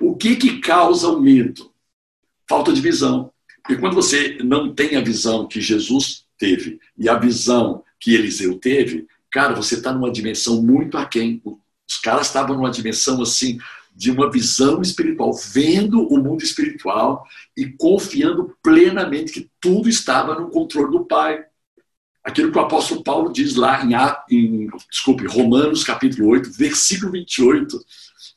O 0.00 0.16
que, 0.16 0.36
que 0.36 0.58
causa 0.60 1.08
o 1.08 1.20
medo? 1.20 1.72
Falta 2.48 2.72
de 2.72 2.80
visão. 2.80 3.32
Porque 3.62 3.80
quando 3.80 3.94
você 3.94 4.38
não 4.42 4.74
tem 4.74 4.96
a 4.96 5.00
visão 5.00 5.46
que 5.46 5.60
Jesus 5.60 6.26
teve 6.38 6.78
e 6.98 7.08
a 7.08 7.16
visão 7.16 7.82
que 7.98 8.14
Eliseu 8.14 8.58
teve, 8.58 9.06
Cara, 9.34 9.52
você 9.52 9.74
está 9.74 9.92
numa 9.92 10.12
dimensão 10.12 10.62
muito 10.62 10.96
aquém. 10.96 11.42
Os 11.44 11.96
caras 11.96 12.28
estavam 12.28 12.54
numa 12.54 12.70
dimensão 12.70 13.20
assim 13.20 13.58
de 13.92 14.12
uma 14.12 14.30
visão 14.30 14.80
espiritual, 14.80 15.32
vendo 15.52 16.06
o 16.06 16.18
mundo 16.18 16.44
espiritual 16.44 17.26
e 17.56 17.66
confiando 17.66 18.56
plenamente 18.62 19.32
que 19.32 19.50
tudo 19.60 19.88
estava 19.88 20.38
no 20.38 20.50
controle 20.50 20.92
do 20.92 21.04
Pai. 21.04 21.44
Aquilo 22.22 22.52
que 22.52 22.58
o 22.58 22.60
apóstolo 22.60 23.02
Paulo 23.02 23.32
diz 23.32 23.56
lá 23.56 23.84
em, 23.84 23.94
em 24.30 24.68
desculpe, 24.88 25.26
Romanos 25.26 25.82
capítulo 25.82 26.28
8, 26.28 26.52
versículo 26.52 27.10
28, 27.10 27.76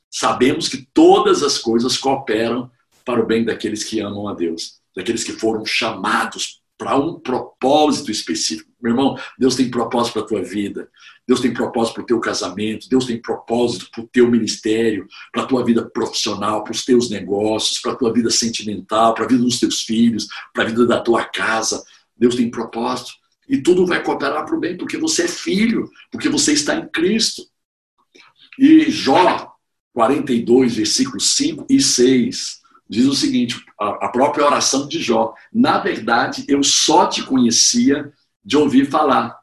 sabemos 0.10 0.68
que 0.68 0.88
todas 0.96 1.44
as 1.44 1.60
coisas 1.60 1.96
cooperam 1.96 2.72
para 3.06 3.22
o 3.22 3.26
bem 3.26 3.46
daqueles 3.46 3.84
que 3.84 4.00
amam 4.00 4.28
a 4.28 4.34
Deus, 4.34 4.80
daqueles 4.96 5.24
que 5.24 5.34
foram 5.34 5.64
chamados 5.64 6.57
para 6.78 6.96
um 6.96 7.20
propósito 7.20 8.12
específico. 8.12 8.72
Meu 8.82 8.92
irmão, 8.92 9.18
Deus 9.38 9.56
tem 9.56 9.70
propósito 9.70 10.14
para 10.14 10.22
a 10.22 10.26
tua 10.26 10.44
vida, 10.44 10.90
Deus 11.28 11.40
tem 11.40 11.52
propósito 11.52 11.96
para 11.96 12.04
o 12.04 12.06
teu 12.06 12.20
casamento, 12.20 12.88
Deus 12.88 13.06
tem 13.06 13.20
propósito 13.20 13.90
para 13.92 14.04
o 14.04 14.08
teu 14.08 14.30
ministério, 14.30 15.08
para 15.32 15.44
a 15.44 15.46
tua 15.48 15.66
vida 15.66 15.90
profissional, 15.90 16.64
para 16.64 16.72
os 16.72 16.86
teus 16.86 17.10
negócios, 17.10 17.80
para 17.80 17.94
a 17.94 17.96
tua 17.96 18.14
vida 18.14 18.30
sentimental, 18.30 19.16
para 19.16 19.26
a 19.26 19.28
vida 19.28 19.42
dos 19.42 19.60
teus 19.60 19.82
filhos, 19.82 20.28
para 20.54 20.64
a 20.64 20.68
vida 20.68 20.86
da 20.86 21.02
tua 21.02 21.26
casa. 21.26 21.84
Deus 22.16 22.36
tem 22.36 22.52
propósito. 22.52 23.14
E 23.50 23.58
tudo 23.62 23.86
vai 23.86 24.04
cooperar 24.04 24.46
para 24.46 24.56
o 24.56 24.60
bem, 24.60 24.78
porque 24.78 24.98
você 24.98 25.24
é 25.24 25.28
filho, 25.28 25.90
porque 26.12 26.30
você 26.30 26.54
está 26.54 26.76
em 26.76 26.88
Cristo. 26.90 27.44
E 28.60 28.92
Jó 28.92 29.54
42, 29.94 30.76
versículos 30.76 31.30
5 31.36 31.66
e 31.70 31.82
6 31.82 32.67
diz 32.90 33.06
o 33.06 33.16
seguinte: 33.16 33.64
a 33.80 34.10
própria 34.10 34.46
oração 34.46 34.88
de 34.88 35.02
Jó. 35.02 35.34
Na 35.54 35.80
verdade, 35.80 36.46
eu 36.48 36.64
só 36.64 37.08
te 37.08 37.24
conhecia 37.24 38.12
de 38.44 38.58
ouvir 38.58 38.90
falar. 38.90 39.38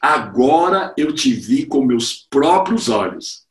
Agora 0.00 0.94
eu 0.96 1.12
te 1.12 1.32
vi 1.32 1.66
com 1.66 1.84
meus 1.84 2.26
próprios 2.30 2.88
olhos. 2.88 3.44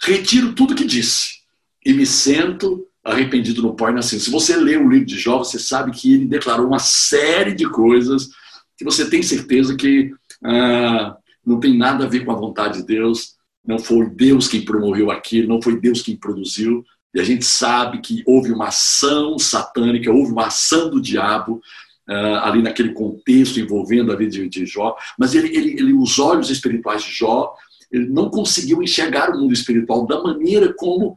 Retiro 0.00 0.54
tudo 0.54 0.74
que 0.74 0.84
disse 0.84 1.40
e 1.84 1.92
me 1.92 2.06
sento 2.06 2.86
arrependido 3.02 3.62
no 3.62 3.74
pó 3.74 3.88
e 3.88 3.92
nascendo. 3.92 4.22
Se 4.22 4.30
você 4.30 4.56
lê 4.56 4.76
o 4.76 4.88
livro 4.88 5.06
de 5.06 5.18
Jó, 5.18 5.38
você 5.38 5.58
sabe 5.58 5.90
que 5.90 6.14
ele 6.14 6.26
declarou 6.26 6.66
uma 6.66 6.78
série 6.78 7.54
de 7.54 7.68
coisas 7.68 8.28
que 8.76 8.84
você 8.84 9.08
tem 9.08 9.22
certeza 9.22 9.76
que 9.76 10.12
ah, 10.44 11.16
não 11.44 11.58
tem 11.58 11.76
nada 11.76 12.04
a 12.04 12.08
ver 12.08 12.24
com 12.24 12.32
a 12.32 12.36
vontade 12.36 12.78
de 12.78 12.86
Deus, 12.86 13.34
não 13.64 13.78
foi 13.78 14.08
Deus 14.08 14.48
quem 14.48 14.64
promoveu 14.64 15.10
aquilo, 15.10 15.48
não 15.48 15.60
foi 15.60 15.78
Deus 15.78 16.02
quem 16.02 16.16
produziu, 16.16 16.84
e 17.12 17.20
a 17.20 17.24
gente 17.24 17.44
sabe 17.44 18.00
que 18.00 18.22
houve 18.26 18.52
uma 18.52 18.68
ação 18.68 19.38
satânica, 19.38 20.12
houve 20.12 20.32
uma 20.32 20.46
ação 20.46 20.90
do 20.90 21.00
diabo 21.00 21.60
uh, 22.08 22.36
ali 22.42 22.62
naquele 22.62 22.92
contexto 22.92 23.58
envolvendo 23.58 24.12
a 24.12 24.16
vida 24.16 24.30
de, 24.30 24.48
de 24.48 24.66
Jó. 24.66 24.96
Mas 25.18 25.34
ele, 25.34 25.48
ele, 25.56 25.70
ele, 25.72 25.92
os 25.92 26.18
olhos 26.18 26.50
espirituais 26.50 27.02
de 27.02 27.10
Jó, 27.10 27.54
ele 27.90 28.06
não 28.06 28.30
conseguiu 28.30 28.82
enxergar 28.82 29.30
o 29.30 29.38
mundo 29.38 29.52
espiritual 29.52 30.06
da 30.06 30.22
maneira 30.22 30.72
como 30.72 31.16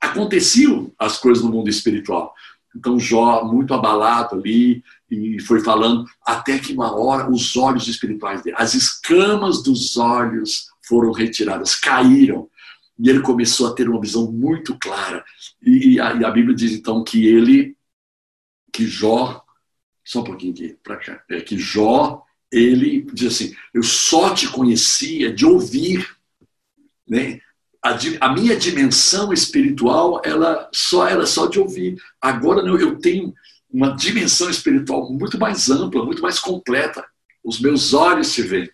aconteciam 0.00 0.92
as 0.98 1.18
coisas 1.18 1.44
no 1.44 1.50
mundo 1.50 1.68
espiritual. 1.68 2.34
Então 2.74 2.98
Jó, 2.98 3.44
muito 3.44 3.72
abalado 3.74 4.36
ali, 4.36 4.82
e 5.10 5.40
foi 5.40 5.60
falando, 5.60 6.04
até 6.24 6.58
que 6.58 6.72
uma 6.72 6.94
hora 6.96 7.30
os 7.30 7.56
olhos 7.56 7.88
espirituais 7.88 8.42
dele, 8.42 8.56
as 8.58 8.74
escamas 8.74 9.62
dos 9.62 9.96
olhos 9.96 10.68
foram 10.86 11.12
retiradas, 11.12 11.74
caíram. 11.74 12.48
E 12.98 13.08
ele 13.08 13.20
começou 13.20 13.68
a 13.68 13.74
ter 13.74 13.88
uma 13.88 14.00
visão 14.00 14.30
muito 14.30 14.76
clara. 14.78 15.24
E 15.62 16.00
a, 16.00 16.14
e 16.14 16.24
a 16.24 16.30
Bíblia 16.30 16.54
diz 16.54 16.72
então 16.72 17.04
que 17.04 17.26
ele, 17.26 17.76
que 18.72 18.86
Jó, 18.86 19.44
só 20.04 20.20
um 20.20 20.24
pouquinho 20.24 20.52
aqui, 20.52 20.76
para 20.82 20.96
cá, 20.96 21.22
é 21.30 21.40
que 21.40 21.56
Jó, 21.56 22.24
ele 22.50 23.02
diz 23.12 23.34
assim: 23.34 23.54
Eu 23.72 23.82
só 23.82 24.34
te 24.34 24.48
conhecia 24.48 25.32
de 25.32 25.46
ouvir. 25.46 26.08
Né? 27.06 27.40
A, 27.82 27.96
a, 28.20 28.32
minha 28.32 28.56
dimensão 28.56 29.32
espiritual, 29.32 30.20
ela 30.24 30.68
só 30.72 31.06
era 31.06 31.24
só 31.24 31.46
de 31.46 31.60
ouvir. 31.60 31.96
Agora 32.20 32.62
não, 32.62 32.78
eu 32.78 32.98
tenho 32.98 33.32
uma 33.70 33.94
dimensão 33.94 34.50
espiritual 34.50 35.12
muito 35.12 35.38
mais 35.38 35.70
ampla, 35.70 36.04
muito 36.04 36.22
mais 36.22 36.38
completa. 36.38 37.04
Os 37.44 37.60
meus 37.60 37.94
olhos 37.94 38.32
te 38.32 38.42
veem. 38.42 38.70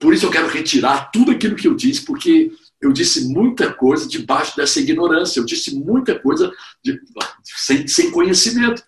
Por 0.00 0.14
isso 0.14 0.26
eu 0.26 0.30
quero 0.30 0.48
retirar 0.48 1.10
tudo 1.10 1.30
aquilo 1.30 1.56
que 1.56 1.66
eu 1.66 1.74
disse, 1.74 2.04
porque 2.04 2.52
eu 2.80 2.92
disse 2.92 3.28
muita 3.28 3.72
coisa 3.72 4.08
debaixo 4.08 4.56
dessa 4.56 4.78
ignorância, 4.80 5.40
eu 5.40 5.44
disse 5.44 5.74
muita 5.74 6.18
coisa 6.18 6.52
de, 6.82 6.98
sem, 7.42 7.86
sem 7.88 8.10
conhecimento. 8.10 8.82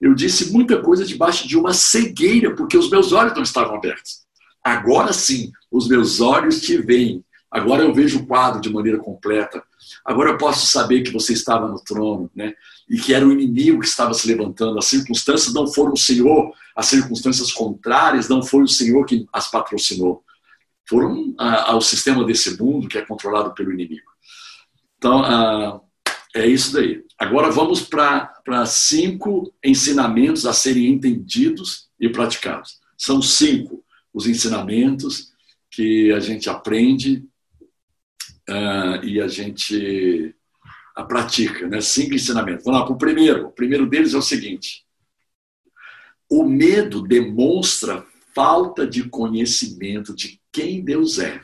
Eu 0.00 0.14
disse 0.14 0.52
muita 0.52 0.82
coisa 0.82 1.04
debaixo 1.04 1.46
de 1.48 1.56
uma 1.56 1.72
cegueira, 1.72 2.54
porque 2.54 2.76
os 2.76 2.90
meus 2.90 3.12
olhos 3.12 3.34
não 3.34 3.42
estavam 3.42 3.76
abertos. 3.76 4.26
Agora 4.62 5.12
sim, 5.12 5.52
os 5.70 5.88
meus 5.88 6.20
olhos 6.20 6.60
te 6.60 6.76
veem. 6.76 7.24
Agora 7.50 7.82
eu 7.82 7.94
vejo 7.94 8.18
o 8.18 8.26
quadro 8.26 8.60
de 8.60 8.68
maneira 8.68 8.98
completa. 8.98 9.62
Agora 10.04 10.30
eu 10.30 10.38
posso 10.38 10.66
saber 10.66 11.02
que 11.02 11.12
você 11.12 11.32
estava 11.32 11.68
no 11.68 11.80
trono, 11.80 12.28
né? 12.34 12.52
E 12.88 12.98
que 12.98 13.14
era 13.14 13.26
o 13.26 13.32
inimigo 13.32 13.80
que 13.80 13.86
estava 13.86 14.12
se 14.12 14.26
levantando. 14.26 14.78
As 14.78 14.86
circunstâncias 14.86 15.54
não 15.54 15.66
foram 15.66 15.92
o 15.92 15.96
Senhor, 15.96 16.52
as 16.74 16.86
circunstâncias 16.86 17.52
contrárias 17.52 18.28
não 18.28 18.42
foi 18.42 18.64
o 18.64 18.68
Senhor 18.68 19.04
que 19.06 19.26
as 19.32 19.48
patrocinou 19.50 20.22
foram 20.88 21.34
ao 21.38 21.80
sistema 21.80 22.24
desse 22.24 22.60
mundo 22.60 22.88
que 22.88 22.98
é 22.98 23.04
controlado 23.04 23.54
pelo 23.54 23.72
inimigo. 23.72 24.10
Então, 24.98 25.22
ah, 25.24 25.80
é 26.34 26.46
isso 26.46 26.72
daí. 26.72 27.04
Agora 27.18 27.50
vamos 27.50 27.80
para 27.80 28.66
cinco 28.66 29.52
ensinamentos 29.64 30.46
a 30.46 30.52
serem 30.52 30.88
entendidos 30.88 31.88
e 31.98 32.08
praticados. 32.08 32.78
São 32.96 33.20
cinco 33.22 33.84
os 34.12 34.26
ensinamentos 34.26 35.32
que 35.70 36.12
a 36.12 36.20
gente 36.20 36.48
aprende 36.48 37.24
uh, 38.48 39.04
e 39.04 39.20
a 39.20 39.28
gente 39.28 40.34
a 40.94 41.04
pratica, 41.04 41.68
né? 41.68 41.82
Cinco 41.82 42.14
ensinamentos. 42.14 42.64
Vamos 42.64 42.80
lá 42.80 42.86
para 42.86 42.94
o 42.94 42.98
primeiro. 42.98 43.48
O 43.48 43.52
primeiro 43.52 43.86
deles 43.86 44.14
é 44.14 44.16
o 44.16 44.22
seguinte: 44.22 44.86
o 46.30 46.44
medo 46.44 47.02
demonstra 47.02 48.04
falta 48.34 48.86
de 48.86 49.08
conhecimento 49.08 50.14
de 50.14 50.40
quem 50.56 50.82
Deus 50.82 51.18
é 51.18 51.42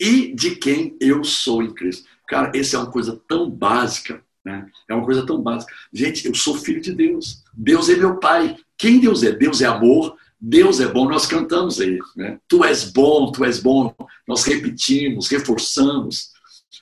e 0.00 0.34
de 0.34 0.56
quem 0.56 0.96
eu 0.98 1.22
sou 1.22 1.62
em 1.62 1.74
Cristo. 1.74 2.08
Cara, 2.26 2.50
essa 2.58 2.76
é 2.76 2.78
uma 2.78 2.90
coisa 2.90 3.20
tão 3.28 3.50
básica, 3.50 4.24
né? 4.42 4.66
É 4.88 4.94
uma 4.94 5.04
coisa 5.04 5.26
tão 5.26 5.42
básica. 5.42 5.70
Gente, 5.92 6.26
eu 6.26 6.34
sou 6.34 6.56
filho 6.56 6.80
de 6.80 6.94
Deus. 6.94 7.44
Deus 7.52 7.90
é 7.90 7.96
meu 7.96 8.18
pai. 8.18 8.56
Quem 8.78 8.98
Deus 8.98 9.22
é? 9.22 9.30
Deus 9.30 9.60
é 9.60 9.66
amor. 9.66 10.16
Deus 10.40 10.80
é 10.80 10.88
bom. 10.88 11.06
Nós 11.06 11.26
cantamos 11.26 11.78
aí, 11.82 11.98
né? 12.16 12.40
Tu 12.48 12.64
és 12.64 12.90
bom, 12.90 13.30
tu 13.30 13.44
és 13.44 13.60
bom. 13.60 13.94
Nós 14.26 14.42
repetimos, 14.44 15.28
reforçamos. 15.28 16.30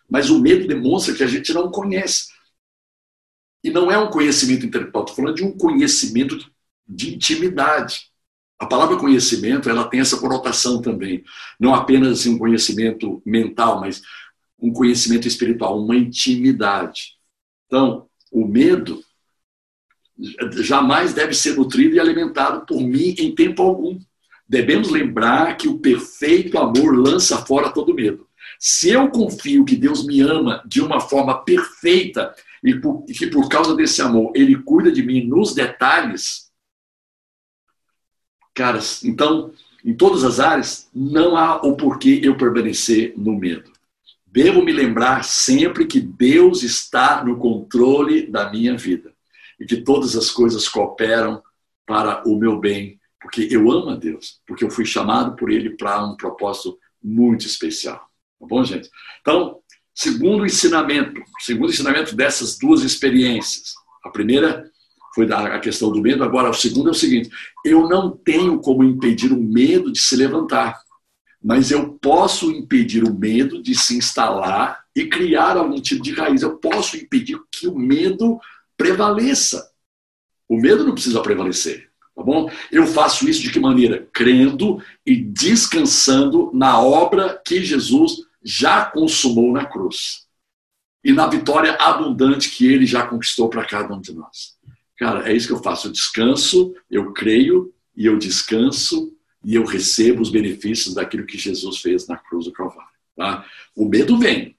Mas 0.08 0.30
o 0.30 0.40
medo 0.40 0.68
demonstra 0.68 1.12
que 1.12 1.24
a 1.24 1.26
gente 1.28 1.52
não 1.52 1.72
conhece. 1.72 2.28
E 3.64 3.70
não 3.70 3.90
é 3.90 3.98
um 3.98 4.10
conhecimento 4.10 4.64
intelectual. 4.64 5.04
Estou 5.04 5.16
falando 5.16 5.36
de 5.36 5.44
um 5.44 5.58
conhecimento 5.58 6.38
de 6.86 7.16
intimidade. 7.16 8.11
A 8.58 8.66
palavra 8.66 8.96
conhecimento, 8.96 9.68
ela 9.68 9.88
tem 9.88 10.00
essa 10.00 10.18
conotação 10.18 10.80
também. 10.80 11.24
Não 11.58 11.74
apenas 11.74 12.26
um 12.26 12.38
conhecimento 12.38 13.20
mental, 13.26 13.80
mas 13.80 14.02
um 14.58 14.72
conhecimento 14.72 15.26
espiritual, 15.26 15.82
uma 15.82 15.96
intimidade. 15.96 17.16
Então, 17.66 18.06
o 18.30 18.46
medo 18.46 19.02
jamais 20.62 21.12
deve 21.12 21.34
ser 21.34 21.56
nutrido 21.56 21.96
e 21.96 22.00
alimentado 22.00 22.64
por 22.64 22.80
mim 22.80 23.14
em 23.18 23.34
tempo 23.34 23.62
algum. 23.62 23.98
Devemos 24.48 24.90
lembrar 24.90 25.56
que 25.56 25.66
o 25.66 25.78
perfeito 25.78 26.58
amor 26.58 26.96
lança 26.96 27.38
fora 27.38 27.70
todo 27.70 27.94
medo. 27.94 28.28
Se 28.58 28.90
eu 28.90 29.08
confio 29.08 29.64
que 29.64 29.74
Deus 29.74 30.06
me 30.06 30.20
ama 30.20 30.62
de 30.66 30.80
uma 30.80 31.00
forma 31.00 31.42
perfeita 31.44 32.32
e 32.62 32.78
que 33.12 33.26
por 33.26 33.48
causa 33.48 33.74
desse 33.74 34.00
amor 34.00 34.32
ele 34.36 34.62
cuida 34.62 34.92
de 34.92 35.02
mim 35.02 35.26
nos 35.26 35.54
detalhes, 35.54 36.41
Caras, 38.54 39.02
então, 39.04 39.52
em 39.84 39.94
todas 39.94 40.24
as 40.24 40.38
áreas, 40.38 40.88
não 40.94 41.36
há 41.36 41.56
o 41.56 41.76
porquê 41.76 42.20
eu 42.22 42.36
permanecer 42.36 43.14
no 43.16 43.36
medo. 43.36 43.70
Devo 44.26 44.62
me 44.62 44.72
lembrar 44.72 45.24
sempre 45.24 45.86
que 45.86 46.00
Deus 46.00 46.62
está 46.62 47.22
no 47.24 47.36
controle 47.36 48.26
da 48.26 48.50
minha 48.50 48.76
vida 48.76 49.12
e 49.60 49.66
que 49.66 49.82
todas 49.82 50.16
as 50.16 50.30
coisas 50.30 50.68
cooperam 50.68 51.42
para 51.86 52.26
o 52.26 52.38
meu 52.38 52.58
bem, 52.58 52.98
porque 53.20 53.48
eu 53.50 53.70
amo 53.70 53.90
a 53.90 53.96
Deus, 53.96 54.40
porque 54.46 54.64
eu 54.64 54.70
fui 54.70 54.86
chamado 54.86 55.36
por 55.36 55.50
Ele 55.50 55.70
para 55.76 56.02
um 56.04 56.16
propósito 56.16 56.78
muito 57.02 57.46
especial. 57.46 58.08
Tá 58.40 58.46
bom, 58.46 58.64
gente? 58.64 58.88
Então, 59.20 59.58
segundo 59.94 60.46
ensinamento, 60.46 61.22
segundo 61.40 61.70
ensinamento 61.70 62.16
dessas 62.16 62.58
duas 62.58 62.82
experiências. 62.82 63.74
A 64.02 64.10
primeira 64.10 64.71
foi 65.14 65.30
a 65.32 65.58
questão 65.60 65.90
do 65.90 66.00
medo. 66.00 66.24
Agora, 66.24 66.50
o 66.50 66.54
segundo 66.54 66.88
é 66.88 66.92
o 66.92 66.94
seguinte: 66.94 67.30
eu 67.64 67.88
não 67.88 68.10
tenho 68.10 68.58
como 68.60 68.84
impedir 68.84 69.32
o 69.32 69.42
medo 69.42 69.92
de 69.92 70.00
se 70.00 70.16
levantar, 70.16 70.80
mas 71.42 71.70
eu 71.70 71.94
posso 71.94 72.50
impedir 72.50 73.04
o 73.04 73.14
medo 73.14 73.62
de 73.62 73.74
se 73.74 73.96
instalar 73.96 74.84
e 74.94 75.06
criar 75.06 75.56
algum 75.56 75.80
tipo 75.80 76.02
de 76.02 76.12
raiz. 76.12 76.42
Eu 76.42 76.56
posso 76.56 76.96
impedir 76.96 77.38
que 77.50 77.66
o 77.66 77.76
medo 77.78 78.40
prevaleça. 78.76 79.70
O 80.48 80.56
medo 80.56 80.84
não 80.84 80.92
precisa 80.92 81.22
prevalecer, 81.22 81.88
tá 82.14 82.22
bom? 82.22 82.50
Eu 82.70 82.86
faço 82.86 83.28
isso 83.28 83.40
de 83.42 83.50
que 83.50 83.58
maneira? 83.58 84.06
Crendo 84.12 84.82
e 85.04 85.16
descansando 85.16 86.50
na 86.52 86.78
obra 86.78 87.40
que 87.44 87.64
Jesus 87.64 88.18
já 88.44 88.84
consumou 88.84 89.52
na 89.52 89.64
cruz. 89.64 90.26
e 91.04 91.12
na 91.12 91.26
vitória 91.26 91.74
abundante 91.80 92.50
que 92.50 92.66
ele 92.66 92.86
já 92.86 93.06
conquistou 93.06 93.48
para 93.48 93.64
cada 93.64 93.94
um 93.94 94.00
de 94.00 94.12
nós. 94.12 94.56
Cara, 94.98 95.28
é 95.30 95.34
isso 95.34 95.46
que 95.46 95.52
eu 95.52 95.62
faço. 95.62 95.88
Eu 95.88 95.92
descanso, 95.92 96.74
eu 96.90 97.12
creio 97.12 97.72
e 97.96 98.06
eu 98.06 98.18
descanso 98.18 99.12
e 99.44 99.54
eu 99.54 99.64
recebo 99.64 100.22
os 100.22 100.30
benefícios 100.30 100.94
daquilo 100.94 101.26
que 101.26 101.36
Jesus 101.36 101.78
fez 101.78 102.06
na 102.06 102.16
cruz 102.16 102.44
do 102.44 102.52
Calvário. 102.52 102.90
Tá? 103.16 103.44
O 103.76 103.88
medo 103.88 104.18
vem, 104.18 104.56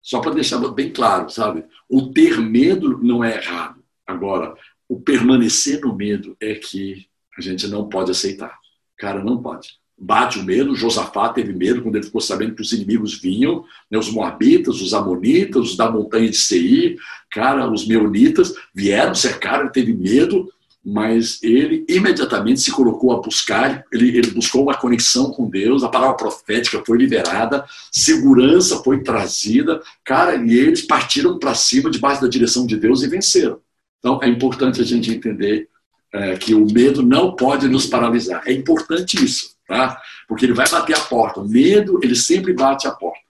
só 0.00 0.20
para 0.20 0.34
deixar 0.34 0.58
bem 0.72 0.92
claro, 0.92 1.28
sabe? 1.30 1.64
O 1.88 2.12
ter 2.12 2.40
medo 2.40 2.98
não 2.98 3.22
é 3.22 3.36
errado. 3.36 3.82
Agora, 4.06 4.56
o 4.88 5.00
permanecer 5.00 5.80
no 5.80 5.94
medo 5.94 6.36
é 6.40 6.54
que 6.54 7.06
a 7.36 7.40
gente 7.40 7.66
não 7.66 7.88
pode 7.88 8.10
aceitar. 8.10 8.58
Cara, 8.96 9.22
não 9.22 9.40
pode. 9.40 9.80
Bate 10.04 10.40
o 10.40 10.42
medo, 10.42 10.74
Josafá 10.74 11.28
teve 11.28 11.52
medo 11.52 11.80
quando 11.80 11.94
ele 11.94 12.04
ficou 12.04 12.20
sabendo 12.20 12.56
que 12.56 12.62
os 12.62 12.72
inimigos 12.72 13.20
vinham, 13.20 13.64
né, 13.88 13.96
os 13.96 14.10
moabitas, 14.10 14.80
os 14.80 14.92
amonitas, 14.92 15.62
os 15.62 15.76
da 15.76 15.88
montanha 15.88 16.28
de 16.28 16.36
Seir, 16.36 16.96
cara, 17.30 17.70
os 17.70 17.86
meunitas 17.86 18.52
vieram, 18.74 19.14
cercaram, 19.14 19.62
ele 19.62 19.70
teve 19.70 19.94
medo, 19.94 20.50
mas 20.84 21.40
ele 21.40 21.84
imediatamente 21.88 22.60
se 22.60 22.72
colocou 22.72 23.12
a 23.12 23.20
buscar, 23.20 23.84
ele, 23.92 24.08
ele, 24.08 24.32
buscou 24.32 24.64
uma 24.64 24.74
conexão 24.74 25.30
com 25.30 25.48
Deus, 25.48 25.84
a 25.84 25.88
palavra 25.88 26.16
profética 26.16 26.82
foi 26.84 26.98
liberada, 26.98 27.64
segurança 27.92 28.82
foi 28.82 29.04
trazida, 29.04 29.80
cara, 30.04 30.34
e 30.34 30.52
eles 30.52 30.82
partiram 30.82 31.38
para 31.38 31.54
cima 31.54 31.88
debaixo 31.88 32.22
da 32.22 32.28
direção 32.28 32.66
de 32.66 32.76
Deus 32.76 33.04
e 33.04 33.08
venceram. 33.08 33.60
Então 34.00 34.18
é 34.20 34.26
importante 34.26 34.80
a 34.80 34.84
gente 34.84 35.12
entender 35.12 35.68
é, 36.12 36.36
que 36.36 36.54
o 36.54 36.66
medo 36.66 37.02
não 37.02 37.34
pode 37.34 37.68
nos 37.68 37.86
paralisar. 37.86 38.42
É 38.46 38.52
importante 38.52 39.22
isso, 39.22 39.56
tá? 39.66 40.00
Porque 40.28 40.44
ele 40.44 40.52
vai 40.52 40.68
bater 40.68 40.96
a 40.96 41.00
porta. 41.00 41.40
O 41.40 41.48
medo, 41.48 41.98
ele 42.02 42.14
sempre 42.14 42.52
bate 42.52 42.86
a 42.86 42.92
porta. 42.92 43.20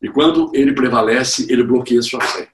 E 0.00 0.08
quando 0.08 0.50
ele 0.54 0.72
prevalece, 0.72 1.46
ele 1.52 1.62
bloqueia 1.62 2.00
sua 2.02 2.20
fé. 2.20 2.48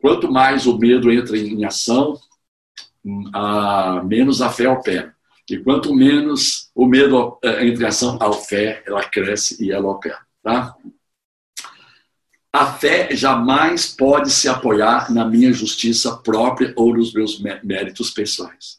Quanto 0.00 0.30
mais 0.30 0.66
o 0.66 0.78
medo 0.78 1.10
entra 1.10 1.36
em 1.36 1.64
ação, 1.64 2.18
a, 3.32 4.02
menos 4.04 4.42
a 4.42 4.50
fé 4.50 4.68
opera. 4.68 5.14
E 5.48 5.58
quanto 5.58 5.94
menos 5.94 6.70
o 6.74 6.86
medo 6.86 7.38
é, 7.42 7.66
entra 7.66 7.84
em 7.84 7.86
ação, 7.86 8.18
a 8.20 8.32
fé 8.32 8.82
ela 8.86 9.04
cresce 9.04 9.62
e 9.64 9.70
ela 9.70 9.88
opera. 9.88 10.18
Tá? 10.42 10.76
A 12.52 12.72
fé 12.72 13.14
jamais 13.14 13.86
pode 13.86 14.30
se 14.30 14.48
apoiar 14.48 15.12
na 15.12 15.24
minha 15.24 15.52
justiça 15.52 16.16
própria 16.16 16.72
ou 16.76 16.94
nos 16.94 17.12
meus 17.12 17.40
méritos 17.62 18.10
pessoais. 18.10 18.78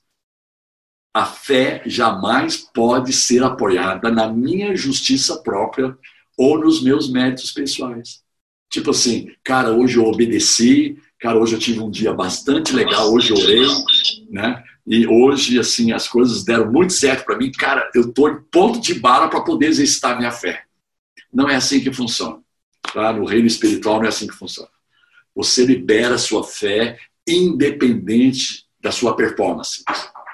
A 1.17 1.25
fé 1.25 1.81
jamais 1.83 2.57
pode 2.57 3.11
ser 3.11 3.41
apoiada 3.41 4.11
na 4.11 4.31
minha 4.31 4.75
justiça 4.75 5.35
própria 5.37 5.97
ou 6.37 6.59
nos 6.59 6.79
meus 6.79 7.11
méritos 7.11 7.51
pessoais. 7.51 8.21
Tipo 8.69 8.91
assim, 8.91 9.31
cara, 9.43 9.71
hoje 9.71 9.97
eu 9.97 10.05
obedeci, 10.05 10.95
cara, 11.19 11.39
hoje 11.39 11.55
eu 11.55 11.59
tive 11.59 11.79
um 11.79 11.89
dia 11.89 12.13
bastante 12.13 12.71
legal, 12.71 13.11
hoje 13.11 13.31
eu 13.31 13.37
orei, 13.37 13.65
né? 14.29 14.63
E 14.85 15.07
hoje, 15.07 15.57
assim, 15.57 15.91
as 15.91 16.07
coisas 16.07 16.43
deram 16.43 16.71
muito 16.71 16.93
certo 16.93 17.25
para 17.25 17.35
mim. 17.35 17.51
Cara, 17.51 17.89
eu 17.95 18.09
estou 18.09 18.29
em 18.29 18.39
ponto 18.51 18.79
de 18.79 18.93
bala 18.93 19.27
para 19.27 19.41
poder 19.41 19.69
exercitar 19.69 20.19
minha 20.19 20.31
fé. 20.31 20.65
Não 21.33 21.49
é 21.49 21.55
assim 21.55 21.79
que 21.79 21.91
funciona. 21.91 22.37
Tá? 22.93 23.11
No 23.11 23.25
reino 23.25 23.47
espiritual 23.47 23.97
não 23.97 24.05
é 24.05 24.09
assim 24.09 24.27
que 24.27 24.35
funciona. 24.35 24.69
Você 25.33 25.65
libera 25.65 26.19
sua 26.19 26.43
fé 26.43 26.99
independente 27.27 28.67
da 28.79 28.91
sua 28.91 29.15
performance. 29.15 29.83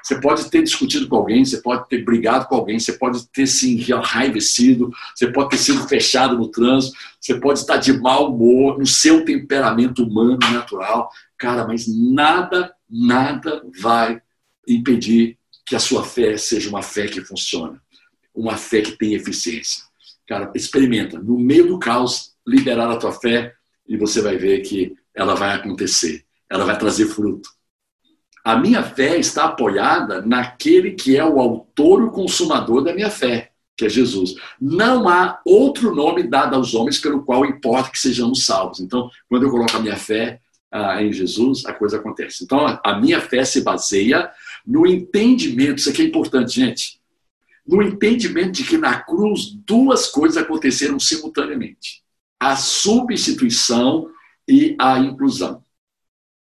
Você 0.03 0.19
pode 0.19 0.49
ter 0.49 0.61
discutido 0.61 1.07
com 1.07 1.15
alguém, 1.15 1.45
você 1.45 1.61
pode 1.61 1.87
ter 1.87 2.03
brigado 2.03 2.45
com 2.47 2.55
alguém, 2.55 2.77
você 2.77 2.91
pode 2.91 3.25
ter 3.27 3.47
se 3.47 3.73
enraivecido, 3.73 4.91
você 5.15 5.27
pode 5.27 5.51
ter 5.51 5.57
sido 5.57 5.87
fechado 5.87 6.37
no 6.37 6.49
trânsito, 6.49 6.97
você 7.19 7.39
pode 7.39 7.59
estar 7.59 7.77
de 7.77 7.93
mau 7.93 8.33
humor, 8.33 8.77
no 8.77 8.85
seu 8.85 9.23
temperamento 9.23 10.03
humano 10.03 10.37
natural. 10.51 11.09
Cara, 11.37 11.65
mas 11.65 11.87
nada, 11.87 12.73
nada 12.89 13.63
vai 13.79 14.21
impedir 14.67 15.37
que 15.65 15.73
a 15.73 15.79
sua 15.79 16.03
fé 16.03 16.35
seja 16.35 16.69
uma 16.69 16.81
fé 16.81 17.07
que 17.07 17.21
funciona, 17.21 17.81
uma 18.35 18.57
fé 18.57 18.81
que 18.81 18.97
tem 18.97 19.13
eficiência. 19.13 19.83
Cara, 20.27 20.51
experimenta. 20.53 21.17
No 21.17 21.39
meio 21.39 21.67
do 21.67 21.79
caos, 21.79 22.33
liberar 22.45 22.89
a 22.89 22.97
tua 22.97 23.13
fé 23.13 23.53
e 23.87 23.95
você 23.95 24.21
vai 24.21 24.37
ver 24.37 24.59
que 24.61 24.95
ela 25.15 25.33
vai 25.33 25.55
acontecer. 25.55 26.25
Ela 26.49 26.65
vai 26.65 26.77
trazer 26.77 27.05
fruto. 27.07 27.49
A 28.43 28.57
minha 28.57 28.83
fé 28.83 29.17
está 29.17 29.45
apoiada 29.45 30.21
naquele 30.21 30.91
que 30.91 31.15
é 31.15 31.23
o 31.23 31.39
autor 31.39 32.01
e 32.01 32.05
o 32.05 32.11
consumador 32.11 32.83
da 32.83 32.93
minha 32.93 33.09
fé, 33.09 33.51
que 33.77 33.85
é 33.85 33.89
Jesus. 33.89 34.35
Não 34.59 35.07
há 35.07 35.39
outro 35.45 35.95
nome 35.95 36.23
dado 36.23 36.55
aos 36.55 36.73
homens 36.73 36.99
pelo 36.99 37.23
qual 37.23 37.45
importa 37.45 37.89
que 37.89 37.99
sejamos 37.99 38.45
salvos. 38.45 38.81
Então, 38.81 39.09
quando 39.29 39.43
eu 39.43 39.49
coloco 39.49 39.77
a 39.77 39.79
minha 39.79 39.95
fé 39.95 40.41
ah, 40.69 41.01
em 41.01 41.13
Jesus, 41.13 41.65
a 41.65 41.73
coisa 41.73 41.97
acontece. 41.97 42.43
Então, 42.43 42.79
a 42.83 42.99
minha 42.99 43.21
fé 43.21 43.45
se 43.45 43.61
baseia 43.61 44.29
no 44.65 44.85
entendimento, 44.85 45.79
isso 45.79 45.89
aqui 45.89 46.01
é 46.01 46.05
importante, 46.05 46.55
gente, 46.55 46.99
no 47.65 47.81
entendimento 47.81 48.51
de 48.51 48.63
que 48.63 48.77
na 48.77 48.99
cruz 48.99 49.51
duas 49.65 50.07
coisas 50.07 50.35
aconteceram 50.35 50.99
simultaneamente: 50.99 52.03
a 52.39 52.57
substituição 52.57 54.09
e 54.47 54.75
a 54.79 54.99
inclusão. 54.99 55.62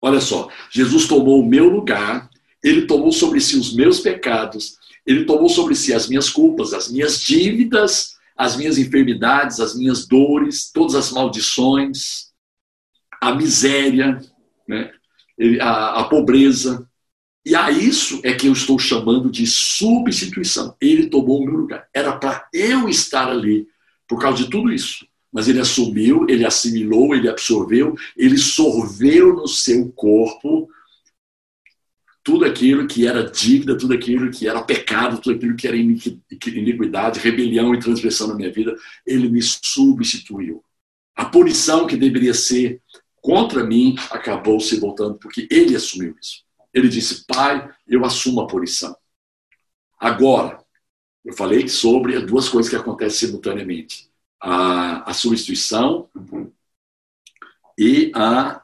Olha 0.02 0.22
só, 0.22 0.50
Jesus 0.70 1.08
tomou 1.08 1.42
o 1.42 1.46
meu 1.46 1.70
lugar, 1.70 2.30
ele 2.64 2.86
tomou 2.86 3.12
sobre 3.12 3.40
si 3.42 3.58
os 3.58 3.74
meus 3.74 4.00
pecados, 4.00 4.78
ele 5.06 5.26
tomou 5.26 5.50
sobre 5.50 5.76
si 5.76 5.94
as 5.94 6.08
minhas 6.08 6.30
culpas, 6.30 6.74
as 6.74 6.92
minhas 6.92 7.20
dívidas, 7.22 8.16
as 8.36 8.56
minhas 8.56 8.78
enfermidades, 8.78 9.60
as 9.60 9.76
minhas 9.76 10.06
dores, 10.06 10.72
todas 10.72 10.94
as 10.94 11.12
maldições, 11.12 12.28
a 13.20 13.34
miséria, 13.34 14.22
né? 14.68 14.92
a, 15.60 16.02
a 16.02 16.04
pobreza. 16.04 16.88
E 17.44 17.56
a 17.56 17.72
isso 17.72 18.20
é 18.24 18.34
que 18.34 18.48
eu 18.48 18.54
estou 18.54 18.78
chamando 18.78 19.32
de 19.32 19.48
substituição. 19.48 20.76
Ele 20.80 21.10
tomou 21.10 21.42
o 21.42 21.46
meu 21.46 21.56
lugar. 21.56 21.88
Era 21.94 22.16
para 22.18 22.48
eu 22.54 22.90
estar 22.90 23.30
ali 23.30 23.66
por 24.08 24.20
causa 24.20 24.44
de 24.44 24.50
tudo 24.50 24.72
isso 24.72 25.07
mas 25.32 25.48
ele 25.48 25.60
assumiu, 25.60 26.26
ele 26.30 26.46
assimilou, 26.46 27.14
ele 27.14 27.30
absorveu, 27.30 27.96
ele 28.16 28.38
sorveu 28.38 29.34
no 29.36 29.48
seu 29.48 29.92
corpo 29.92 30.70
tudo 32.24 32.44
aquilo 32.44 32.88
que 32.88 33.08
era 33.08 33.24
dívida, 33.24 33.78
tudo 33.78 33.94
aquilo 33.94 34.30
que 34.30 34.48
era 34.48 34.62
pecado, 34.62 35.22
tudo 35.22 35.38
aquilo 35.38 35.56
que 35.56 35.68
era 35.68 35.78
iniquidade, 35.78 37.20
rebelião 37.20 37.74
e 37.74 37.80
transgressão 37.80 38.28
na 38.28 38.36
minha 38.36 38.52
vida, 38.52 38.76
ele 39.06 39.30
me 39.30 39.42
substituiu. 39.42 40.62
A 41.16 41.26
punição 41.26 41.88
que 41.88 41.96
deveria 41.96 42.34
ser 42.34 42.82
contra 43.22 43.64
mim 43.64 43.96
acabou 44.12 44.60
se 44.60 44.78
voltando 44.78 45.16
porque 45.16 45.48
ele 45.50 45.76
assumiu 45.76 46.16
isso. 46.22 46.44
Ele 46.74 46.90
disse: 46.90 47.26
Pai, 47.26 47.70
eu 47.88 48.04
assumo 48.04 48.42
a 48.42 48.48
punição. 48.48 48.96
Agora, 50.00 50.60
eu 51.24 51.34
falei 51.34 51.68
sobre 51.68 52.20
duas 52.20 52.50
coisas 52.50 52.70
que 52.70 52.76
acontecem 52.76 53.28
simultaneamente 53.28 54.07
a, 54.42 55.10
a 55.10 55.14
substituição 55.14 56.10
e 57.78 58.12
a 58.16 58.62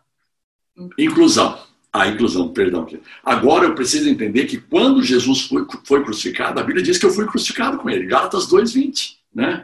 inclusão. 0.97 1.61
A 1.91 2.07
inclusão, 2.07 2.51
perdão. 2.51 2.87
Agora 3.23 3.65
eu 3.65 3.75
preciso 3.75 4.09
entender 4.09 4.45
que 4.45 4.59
quando 4.59 5.03
Jesus 5.03 5.41
foi, 5.41 5.65
foi 5.85 6.03
crucificado, 6.03 6.59
a 6.59 6.63
Bíblia 6.63 6.83
diz 6.83 6.97
que 6.97 7.05
eu 7.05 7.11
fui 7.11 7.27
crucificado 7.27 7.77
com 7.77 7.89
ele. 7.89 8.07
Gálatas 8.07 8.47
2,20. 8.47 9.17
Né? 9.33 9.63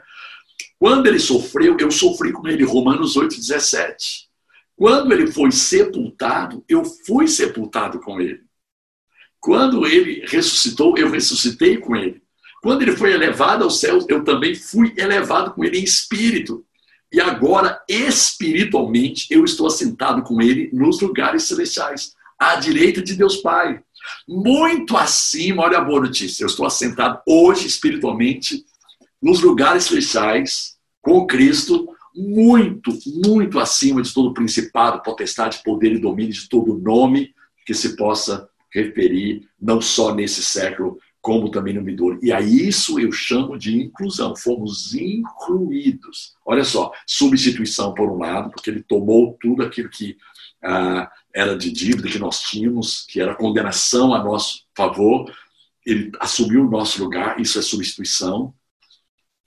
Quando 0.77 1.07
ele 1.07 1.19
sofreu, 1.19 1.75
eu 1.79 1.89
sofri 1.89 2.31
com 2.31 2.47
ele. 2.47 2.63
Romanos 2.63 3.17
8,17. 3.17 4.27
Quando 4.75 5.11
ele 5.11 5.31
foi 5.31 5.51
sepultado, 5.51 6.63
eu 6.69 6.85
fui 6.85 7.27
sepultado 7.27 7.99
com 7.99 8.21
ele. 8.21 8.41
Quando 9.39 9.87
ele 9.87 10.23
ressuscitou, 10.27 10.97
eu 10.97 11.09
ressuscitei 11.09 11.77
com 11.77 11.95
ele. 11.95 12.21
Quando 12.61 12.81
ele 12.81 12.95
foi 12.95 13.13
elevado 13.13 13.63
aos 13.63 13.79
céus, 13.79 14.05
eu 14.09 14.23
também 14.23 14.53
fui 14.53 14.93
elevado 14.97 15.51
com 15.51 15.63
ele 15.63 15.79
em 15.79 15.83
espírito. 15.83 16.65
E 17.11 17.19
agora, 17.19 17.81
espiritualmente, 17.87 19.27
eu 19.31 19.43
estou 19.43 19.67
assentado 19.67 20.21
com 20.21 20.41
ele 20.41 20.69
nos 20.71 21.01
lugares 21.01 21.43
celestiais, 21.43 22.13
à 22.37 22.55
direita 22.55 23.01
de 23.01 23.15
Deus 23.15 23.37
Pai. 23.37 23.81
Muito 24.27 24.95
acima, 24.95 25.63
olha 25.63 25.79
a 25.79 25.83
boa 25.83 26.01
notícia, 26.01 26.43
eu 26.43 26.47
estou 26.47 26.65
assentado 26.65 27.19
hoje 27.27 27.67
espiritualmente 27.67 28.63
nos 29.21 29.41
lugares 29.41 29.85
celestiais 29.85 30.77
com 31.01 31.25
Cristo, 31.25 31.89
muito, 32.15 32.97
muito 33.23 33.59
acima 33.59 34.01
de 34.01 34.13
todo 34.13 34.33
principado, 34.33 35.01
potestade, 35.01 35.61
poder 35.63 35.93
e 35.93 35.99
domínio, 35.99 36.33
de 36.33 36.47
todo 36.47 36.77
nome 36.77 37.33
que 37.65 37.73
se 37.73 37.95
possa 37.95 38.49
referir, 38.71 39.47
não 39.59 39.81
só 39.81 40.13
nesse 40.13 40.43
século, 40.43 40.99
como 41.21 41.51
também 41.51 41.73
no 41.73 41.81
Midori. 41.81 42.19
E 42.21 42.31
a 42.31 42.41
isso 42.41 42.99
eu 42.99 43.11
chamo 43.11 43.57
de 43.57 43.77
inclusão. 43.77 44.35
Fomos 44.35 44.93
incluídos. 44.93 46.33
Olha 46.45 46.63
só, 46.63 46.91
substituição 47.05 47.93
por 47.93 48.09
um 48.09 48.17
lado, 48.17 48.51
porque 48.51 48.69
ele 48.69 48.83
tomou 48.83 49.37
tudo 49.39 49.63
aquilo 49.63 49.89
que 49.89 50.17
ah, 50.63 51.09
era 51.33 51.57
de 51.57 51.71
dívida 51.71 52.09
que 52.09 52.19
nós 52.19 52.41
tínhamos, 52.41 53.05
que 53.07 53.21
era 53.21 53.35
condenação 53.35 54.13
a 54.13 54.23
nosso 54.23 54.63
favor, 54.75 55.31
ele 55.85 56.11
assumiu 56.19 56.65
o 56.65 56.69
nosso 56.69 57.03
lugar, 57.03 57.39
isso 57.39 57.57
é 57.59 57.61
substituição. 57.61 58.53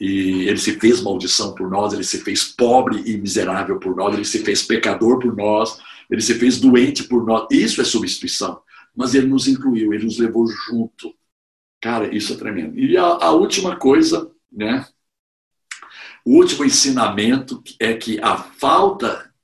e 0.00 0.48
ele 0.48 0.58
se 0.58 0.78
fez 0.80 1.00
maldição 1.00 1.54
por 1.54 1.70
nós, 1.70 1.92
ele 1.92 2.02
se 2.02 2.18
fez 2.18 2.42
pobre 2.42 3.02
e 3.06 3.16
miserável 3.16 3.78
por 3.78 3.94
nós, 3.94 4.14
ele 4.14 4.24
se 4.24 4.40
fez 4.40 4.62
pecador 4.62 5.20
por 5.20 5.36
nós, 5.36 5.78
ele 6.10 6.20
se 6.20 6.34
fez 6.34 6.58
doente 6.60 7.04
por 7.04 7.24
nós. 7.24 7.46
Isso 7.50 7.80
é 7.80 7.84
substituição. 7.84 8.60
Mas 8.94 9.14
ele 9.14 9.26
nos 9.26 9.46
incluiu, 9.46 9.94
ele 9.94 10.04
nos 10.04 10.18
levou 10.18 10.46
junto. 10.46 11.14
Cara, 11.82 12.14
isso 12.14 12.32
é 12.32 12.36
tremendo. 12.36 12.78
E 12.78 12.96
a, 12.96 13.02
a 13.02 13.32
última 13.32 13.76
coisa, 13.76 14.30
né? 14.50 14.86
O 16.24 16.36
último 16.36 16.64
ensinamento 16.64 17.60
é 17.80 17.92
que 17.92 18.20
a 18.20 18.36
falta, 18.36 19.34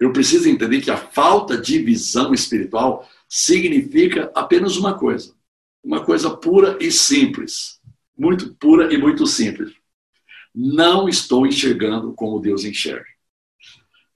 eu 0.00 0.12
preciso 0.12 0.48
entender 0.48 0.80
que 0.80 0.90
a 0.90 0.96
falta 0.96 1.56
de 1.56 1.78
visão 1.78 2.34
espiritual 2.34 3.08
significa 3.28 4.32
apenas 4.34 4.76
uma 4.76 4.98
coisa, 4.98 5.36
uma 5.84 6.04
coisa 6.04 6.36
pura 6.36 6.76
e 6.80 6.90
simples, 6.90 7.80
muito 8.18 8.54
pura 8.56 8.92
e 8.92 8.98
muito 8.98 9.24
simples. 9.24 9.72
Não 10.52 11.08
estou 11.08 11.46
enxergando 11.46 12.12
como 12.12 12.40
Deus 12.40 12.64
enxerga. 12.64 13.06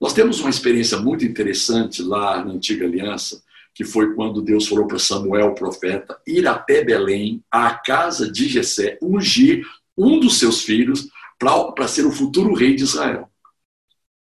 Nós 0.01 0.13
temos 0.13 0.41
uma 0.41 0.49
experiência 0.49 0.97
muito 0.99 1.23
interessante 1.23 2.03
lá 2.03 2.43
na 2.43 2.51
Antiga 2.51 2.85
Aliança, 2.85 3.41
que 3.77 3.83
foi 3.83 4.15
quando 4.15 4.41
Deus 4.41 4.67
falou 4.67 4.87
para 4.87 4.97
Samuel, 4.97 5.49
o 5.49 5.53
profeta, 5.53 6.19
ir 6.25 6.47
até 6.47 6.83
Belém, 6.83 7.43
à 7.51 7.75
casa 7.75 8.29
de 8.29 8.47
Jessé, 8.47 8.97
ungir 8.99 9.63
um 9.95 10.19
dos 10.19 10.39
seus 10.39 10.63
filhos 10.63 11.07
para 11.37 11.87
ser 11.87 12.03
o 12.03 12.11
futuro 12.11 12.55
rei 12.55 12.73
de 12.73 12.81
Israel. 12.81 13.29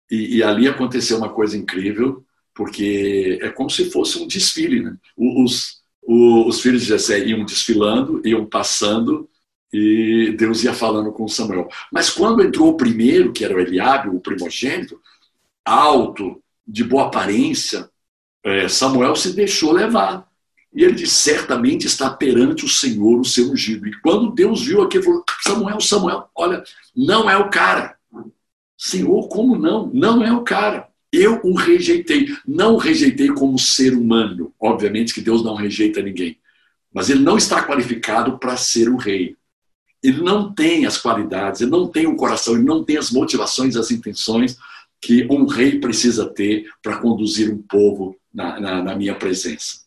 E, 0.09 0.37
e, 0.37 0.43
ali 0.43 0.67
aconteceu 0.67 1.17
uma 1.19 1.29
coisa 1.29 1.55
incrível, 1.55 2.25
porque 2.55 3.37
é 3.39 3.49
como 3.49 3.69
se 3.69 3.91
fosse 3.91 4.17
um 4.17 4.25
desfile. 4.25 4.81
Né? 4.81 4.97
Os, 5.15 5.79
os, 6.01 6.47
os 6.47 6.61
filhos 6.61 6.81
de 6.81 6.87
Jessé 6.87 7.23
iam 7.23 7.45
desfilando, 7.45 8.27
iam 8.27 8.47
passando, 8.47 9.29
e 9.71 10.33
Deus 10.35 10.63
ia 10.63 10.73
falando 10.73 11.11
com 11.11 11.27
Samuel. 11.27 11.69
Mas 11.91 12.09
quando 12.09 12.41
entrou 12.41 12.69
o 12.69 12.77
primeiro, 12.77 13.31
que 13.31 13.45
era 13.45 13.55
o 13.55 13.59
Eliabe, 13.59 14.09
o 14.09 14.19
primogênito, 14.19 14.99
alto, 15.63 16.41
de 16.67 16.83
boa 16.83 17.05
aparência, 17.05 17.87
Samuel 18.69 19.15
se 19.15 19.33
deixou 19.33 19.71
levar. 19.71 20.27
E 20.73 20.83
ele 20.83 20.93
disse: 20.93 21.15
certamente 21.15 21.87
está 21.87 22.09
perante 22.09 22.65
o 22.65 22.69
Senhor 22.69 23.19
o 23.19 23.25
seu 23.25 23.51
ungido. 23.51 23.87
E 23.87 23.99
quando 24.01 24.31
Deus 24.31 24.63
viu 24.63 24.81
aquilo, 24.81 25.03
falou: 25.03 25.23
Samuel, 25.41 25.81
Samuel, 25.81 26.29
olha, 26.35 26.63
não 26.95 27.29
é 27.29 27.37
o 27.37 27.49
cara. 27.49 27.95
Senhor, 28.77 29.27
como 29.29 29.57
não? 29.57 29.89
Não 29.93 30.23
é 30.23 30.31
o 30.31 30.43
cara. 30.43 30.89
Eu 31.11 31.39
o 31.43 31.55
rejeitei. 31.55 32.27
Não 32.45 32.75
o 32.75 32.77
rejeitei 32.77 33.29
como 33.29 33.57
ser 33.57 33.93
humano. 33.93 34.53
Obviamente 34.59 35.13
que 35.13 35.21
Deus 35.21 35.43
não 35.43 35.55
rejeita 35.55 36.01
ninguém. 36.01 36.37
Mas 36.93 37.09
ele 37.09 37.21
não 37.21 37.37
está 37.37 37.63
qualificado 37.65 38.37
para 38.37 38.57
ser 38.57 38.89
o 38.89 38.97
rei. 38.97 39.35
Ele 40.03 40.21
não 40.21 40.53
tem 40.53 40.85
as 40.85 40.97
qualidades, 40.99 41.61
ele 41.61 41.71
não 41.71 41.87
tem 41.87 42.05
o 42.05 42.15
coração, 42.15 42.53
ele 42.53 42.63
não 42.63 42.83
tem 42.83 42.95
as 42.95 43.09
motivações, 43.09 43.75
as 43.75 43.89
intenções 43.89 44.55
que 45.01 45.25
um 45.31 45.45
rei 45.45 45.79
precisa 45.79 46.27
ter 46.27 46.69
para 46.83 46.97
conduzir 46.97 47.51
um 47.51 47.57
povo 47.57 48.15
na, 48.35 48.59
na, 48.59 48.83
na 48.83 48.95
minha 48.95 49.15
presença. 49.15 49.85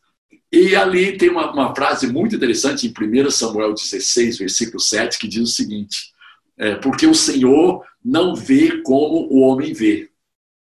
E 0.50 0.74
ali 0.74 1.18
tem 1.18 1.28
uma, 1.28 1.52
uma, 1.52 1.74
frase 1.74 2.10
muito 2.10 2.34
interessante 2.34 2.86
em 2.86 3.24
1 3.26 3.30
Samuel 3.30 3.74
16, 3.74 4.38
versículo 4.38 4.80
7, 4.80 5.18
que 5.18 5.28
diz 5.28 5.42
o 5.42 5.54
seguinte: 5.54 6.14
é, 6.56 6.74
Porque 6.76 7.06
o 7.06 7.14
Senhor 7.14 7.84
não 8.02 8.34
vê 8.34 8.80
como 8.82 9.28
o 9.30 9.40
homem 9.40 9.74
vê. 9.74 10.08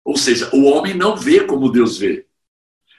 Ou 0.04 0.16
seja, 0.16 0.50
o 0.52 0.64
homem 0.64 0.94
não 0.94 1.16
vê 1.16 1.44
como 1.44 1.70
Deus 1.70 1.96
vê. 1.96 2.26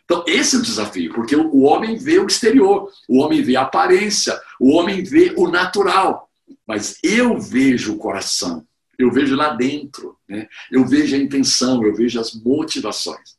Então, 0.06 0.24
esse 0.26 0.56
é 0.56 0.60
o 0.60 0.62
desafio, 0.62 1.14
porque 1.14 1.36
o 1.36 1.64
homem 1.64 1.98
vê 1.98 2.18
o 2.18 2.28
exterior, 2.28 2.90
o 3.10 3.18
homem 3.18 3.42
vê 3.42 3.58
a 3.58 3.64
aparência, 3.64 4.40
o 4.58 4.72
homem 4.72 5.04
vê 5.04 5.34
o 5.36 5.50
natural. 5.50 6.30
Mas 6.66 6.98
eu 7.04 7.38
vejo 7.38 7.94
o 7.94 7.98
coração, 7.98 8.66
eu 8.98 9.12
vejo 9.12 9.36
lá 9.36 9.50
dentro, 9.50 10.18
né? 10.28 10.48
eu 10.72 10.86
vejo 10.86 11.14
a 11.14 11.20
intenção, 11.20 11.84
eu 11.84 11.94
vejo 11.94 12.20
as 12.22 12.34
motivações. 12.34 13.37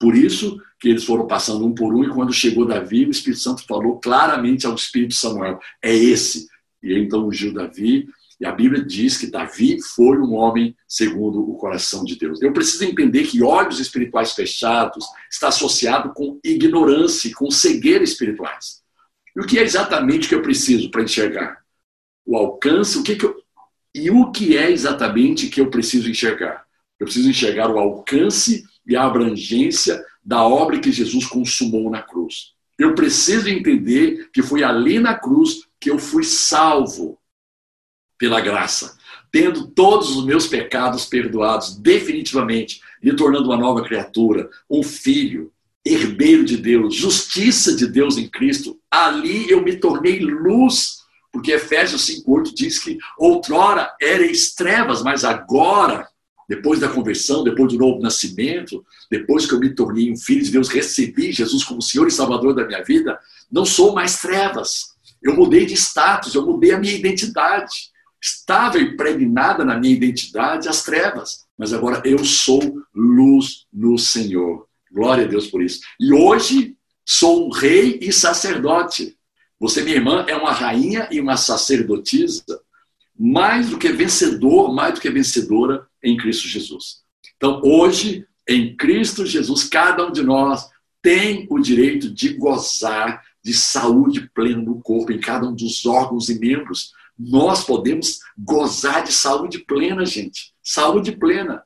Por 0.00 0.16
isso 0.16 0.58
que 0.80 0.88
eles 0.88 1.04
foram 1.04 1.26
passando 1.26 1.66
um 1.66 1.74
por 1.74 1.94
um, 1.94 2.02
e 2.02 2.08
quando 2.08 2.32
chegou 2.32 2.66
Davi, 2.66 3.04
o 3.04 3.10
Espírito 3.10 3.42
Santo 3.42 3.64
falou 3.66 4.00
claramente 4.00 4.66
ao 4.66 4.74
Espírito 4.74 5.14
Samuel: 5.14 5.60
é 5.82 5.94
esse. 5.94 6.48
E 6.82 6.94
então 6.98 7.28
ungiu 7.28 7.52
Davi, 7.52 8.08
e 8.40 8.46
a 8.46 8.52
Bíblia 8.52 8.82
diz 8.82 9.18
que 9.18 9.26
Davi 9.26 9.78
foi 9.82 10.18
um 10.18 10.32
homem 10.32 10.74
segundo 10.88 11.38
o 11.40 11.54
coração 11.56 12.02
de 12.02 12.16
Deus. 12.16 12.40
Eu 12.40 12.54
preciso 12.54 12.84
entender 12.84 13.24
que 13.24 13.42
olhos 13.42 13.78
espirituais 13.78 14.32
fechados 14.32 15.04
está 15.30 15.48
associado 15.48 16.14
com 16.14 16.40
ignorância 16.42 17.28
e 17.28 17.34
com 17.34 17.50
cegueira 17.50 18.02
espirituais. 18.02 18.80
E 19.36 19.40
o 19.40 19.46
que 19.46 19.58
é 19.58 19.62
exatamente 19.62 20.26
que 20.26 20.34
eu 20.34 20.40
preciso 20.40 20.90
para 20.90 21.02
enxergar? 21.02 21.62
O 22.24 22.34
alcance, 22.34 22.96
o 22.96 23.02
que, 23.02 23.16
que 23.16 23.26
eu, 23.26 23.36
e 23.94 24.10
o 24.10 24.32
que 24.32 24.56
é 24.56 24.70
exatamente 24.70 25.48
que 25.48 25.60
eu 25.60 25.68
preciso 25.68 26.08
enxergar? 26.08 26.64
Eu 26.98 27.04
preciso 27.04 27.28
enxergar 27.28 27.70
o 27.70 27.78
alcance 27.78 28.64
e 28.90 28.96
a 28.96 29.04
abrangência 29.04 30.04
da 30.22 30.44
obra 30.44 30.80
que 30.80 30.90
Jesus 30.90 31.24
consumou 31.24 31.88
na 31.88 32.02
cruz. 32.02 32.54
Eu 32.76 32.94
preciso 32.94 33.48
entender 33.48 34.30
que 34.32 34.42
foi 34.42 34.64
ali 34.64 34.98
na 34.98 35.14
cruz 35.14 35.62
que 35.78 35.90
eu 35.90 35.98
fui 35.98 36.24
salvo 36.24 37.18
pela 38.18 38.40
graça, 38.40 38.98
tendo 39.30 39.68
todos 39.68 40.14
os 40.14 40.24
meus 40.24 40.46
pecados 40.46 41.06
perdoados 41.06 41.76
definitivamente, 41.76 42.80
me 43.02 43.14
tornando 43.14 43.46
uma 43.46 43.56
nova 43.56 43.82
criatura, 43.82 44.50
um 44.68 44.82
filho, 44.82 45.52
herdeiro 45.84 46.44
de 46.44 46.56
Deus, 46.56 46.94
justiça 46.94 47.74
de 47.74 47.86
Deus 47.86 48.18
em 48.18 48.28
Cristo. 48.28 48.78
Ali 48.90 49.50
eu 49.50 49.62
me 49.62 49.76
tornei 49.76 50.18
luz, 50.18 50.98
porque 51.32 51.52
Efésios 51.52 52.04
5:8 52.06 52.52
diz 52.54 52.78
que 52.78 52.98
outrora 53.16 53.94
erais 54.00 54.52
trevas, 54.52 55.02
mas 55.02 55.24
agora 55.24 56.09
depois 56.50 56.80
da 56.80 56.88
conversão, 56.88 57.44
depois 57.44 57.72
do 57.72 57.78
novo 57.78 58.00
nascimento, 58.00 58.84
depois 59.08 59.46
que 59.46 59.54
eu 59.54 59.60
me 59.60 59.72
tornei 59.72 60.10
um 60.10 60.16
filho 60.16 60.42
de 60.42 60.50
Deus, 60.50 60.68
recebi 60.68 61.30
Jesus 61.30 61.62
como 61.62 61.80
Senhor 61.80 62.08
e 62.08 62.10
Salvador 62.10 62.52
da 62.56 62.66
minha 62.66 62.82
vida, 62.82 63.16
não 63.48 63.64
sou 63.64 63.94
mais 63.94 64.20
trevas. 64.20 64.96
Eu 65.22 65.36
mudei 65.36 65.64
de 65.64 65.74
status, 65.74 66.34
eu 66.34 66.44
mudei 66.44 66.72
a 66.72 66.78
minha 66.78 66.92
identidade. 66.92 67.92
Estava 68.20 68.80
impregnada 68.80 69.64
na 69.64 69.78
minha 69.78 69.94
identidade 69.94 70.68
as 70.68 70.82
trevas, 70.82 71.44
mas 71.56 71.72
agora 71.72 72.02
eu 72.04 72.18
sou 72.24 72.82
luz 72.92 73.66
no 73.72 73.96
Senhor. 73.96 74.66
Glória 74.92 75.26
a 75.26 75.28
Deus 75.28 75.46
por 75.46 75.62
isso. 75.62 75.78
E 76.00 76.12
hoje 76.12 76.76
sou 77.06 77.46
um 77.46 77.50
rei 77.52 78.00
e 78.02 78.12
sacerdote. 78.12 79.16
Você, 79.60 79.82
minha 79.82 79.98
irmã, 79.98 80.24
é 80.26 80.34
uma 80.34 80.52
rainha 80.52 81.06
e 81.12 81.20
uma 81.20 81.36
sacerdotisa 81.36 82.60
mais 83.16 83.70
do 83.70 83.78
que 83.78 83.92
vencedor, 83.92 84.74
mais 84.74 84.94
do 84.94 85.00
que 85.00 85.10
vencedora 85.10 85.88
em 86.02 86.16
Cristo 86.16 86.48
Jesus. 86.48 87.00
Então, 87.36 87.60
hoje, 87.64 88.26
em 88.48 88.76
Cristo 88.76 89.24
Jesus, 89.24 89.64
cada 89.64 90.06
um 90.06 90.12
de 90.12 90.22
nós 90.22 90.68
tem 91.02 91.46
o 91.50 91.58
direito 91.58 92.12
de 92.12 92.34
gozar 92.34 93.22
de 93.42 93.54
saúde 93.54 94.28
plena 94.34 94.62
no 94.62 94.80
corpo, 94.80 95.12
em 95.12 95.18
cada 95.18 95.48
um 95.48 95.54
dos 95.54 95.86
órgãos 95.86 96.28
e 96.28 96.38
membros. 96.38 96.92
Nós 97.18 97.64
podemos 97.64 98.20
gozar 98.36 99.04
de 99.04 99.12
saúde 99.12 99.60
plena, 99.60 100.04
gente. 100.04 100.52
Saúde 100.62 101.12
plena. 101.12 101.62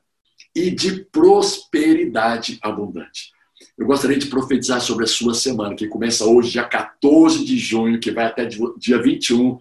E 0.55 0.71
de 0.71 1.03
prosperidade 1.11 2.57
abundante. 2.61 3.35
Eu 3.77 3.85
gostaria 3.85 4.17
de 4.17 4.27
profetizar 4.27 4.79
sobre 4.79 5.03
a 5.03 5.07
sua 5.07 5.33
semana, 5.33 5.75
que 5.75 5.87
começa 5.87 6.25
hoje, 6.25 6.51
dia 6.51 6.63
14 6.63 7.43
de 7.43 7.57
junho, 7.57 7.99
que 7.99 8.11
vai 8.11 8.25
até 8.25 8.45
dia 8.45 9.01
21, 9.01 9.57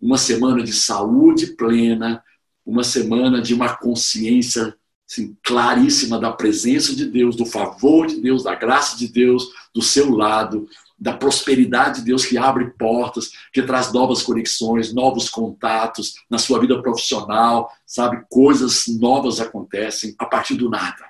uma 0.00 0.16
semana 0.16 0.62
de 0.62 0.72
saúde 0.72 1.48
plena, 1.48 2.22
uma 2.68 2.84
semana 2.84 3.40
de 3.40 3.54
uma 3.54 3.74
consciência 3.74 4.76
assim, 5.10 5.34
claríssima 5.42 6.18
da 6.18 6.30
presença 6.30 6.94
de 6.94 7.06
Deus, 7.06 7.34
do 7.34 7.46
favor 7.46 8.06
de 8.06 8.20
Deus, 8.20 8.42
da 8.42 8.54
graça 8.54 8.94
de 8.98 9.08
Deus 9.08 9.48
do 9.74 9.80
seu 9.80 10.14
lado, 10.14 10.68
da 10.98 11.14
prosperidade 11.14 12.00
de 12.00 12.04
Deus 12.04 12.26
que 12.26 12.36
abre 12.36 12.70
portas, 12.78 13.30
que 13.54 13.62
traz 13.62 13.90
novas 13.90 14.22
conexões, 14.22 14.92
novos 14.92 15.30
contatos 15.30 16.16
na 16.28 16.36
sua 16.36 16.60
vida 16.60 16.82
profissional, 16.82 17.72
sabe? 17.86 18.22
Coisas 18.28 18.84
novas 18.86 19.40
acontecem 19.40 20.14
a 20.18 20.26
partir 20.26 20.54
do 20.54 20.68
nada. 20.68 21.06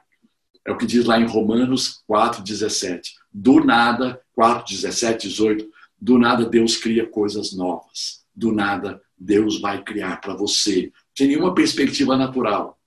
É 0.64 0.70
o 0.70 0.78
que 0.78 0.86
diz 0.86 1.06
lá 1.06 1.18
em 1.18 1.26
Romanos 1.26 2.04
4,17. 2.08 3.00
Do 3.32 3.64
nada, 3.64 4.20
4, 4.32 4.76
17, 4.76 5.26
18, 5.26 5.68
do 6.00 6.20
nada 6.20 6.44
Deus 6.44 6.76
cria 6.76 7.04
coisas 7.04 7.52
novas. 7.52 8.22
Do 8.32 8.52
nada 8.52 9.02
Deus 9.18 9.60
vai 9.60 9.82
criar 9.82 10.20
para 10.20 10.34
você, 10.34 10.92
sem 11.18 11.26
nenhuma 11.26 11.52
perspectiva 11.52 12.16
natural. 12.16 12.80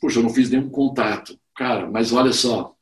Poxa, 0.00 0.18
eu 0.18 0.24
não 0.24 0.34
fiz 0.34 0.50
nenhum 0.50 0.68
contato. 0.68 1.38
Cara, 1.54 1.88
mas 1.88 2.12
olha 2.12 2.32
só. 2.32 2.74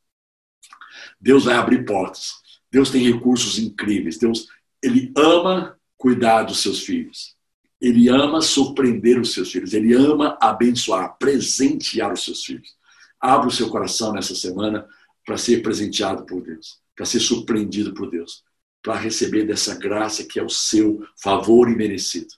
Deus 1.20 1.44
vai 1.44 1.56
abrir 1.56 1.84
portas. 1.84 2.32
Deus 2.72 2.90
tem 2.90 3.12
recursos 3.12 3.58
incríveis. 3.58 4.16
Deus, 4.16 4.48
ele 4.82 5.12
ama 5.14 5.78
cuidar 5.98 6.44
dos 6.44 6.62
seus 6.62 6.80
filhos. 6.80 7.36
Ele 7.78 8.08
ama 8.08 8.40
surpreender 8.40 9.20
os 9.20 9.34
seus 9.34 9.52
filhos. 9.52 9.74
Ele 9.74 9.92
ama 9.92 10.38
abençoar, 10.40 11.18
presentear 11.18 12.10
os 12.10 12.24
seus 12.24 12.42
filhos. 12.42 12.74
Abra 13.20 13.48
o 13.48 13.52
seu 13.52 13.68
coração 13.68 14.10
nessa 14.10 14.34
semana 14.34 14.88
para 15.26 15.36
ser 15.36 15.60
presenteado 15.60 16.24
por 16.24 16.42
Deus, 16.42 16.78
para 16.96 17.04
ser 17.04 17.20
surpreendido 17.20 17.92
por 17.92 18.10
Deus, 18.10 18.42
para 18.82 18.98
receber 18.98 19.44
dessa 19.44 19.74
graça 19.74 20.24
que 20.24 20.40
é 20.40 20.42
o 20.42 20.48
seu 20.48 21.06
favor 21.22 21.70
imerecido. 21.70 22.28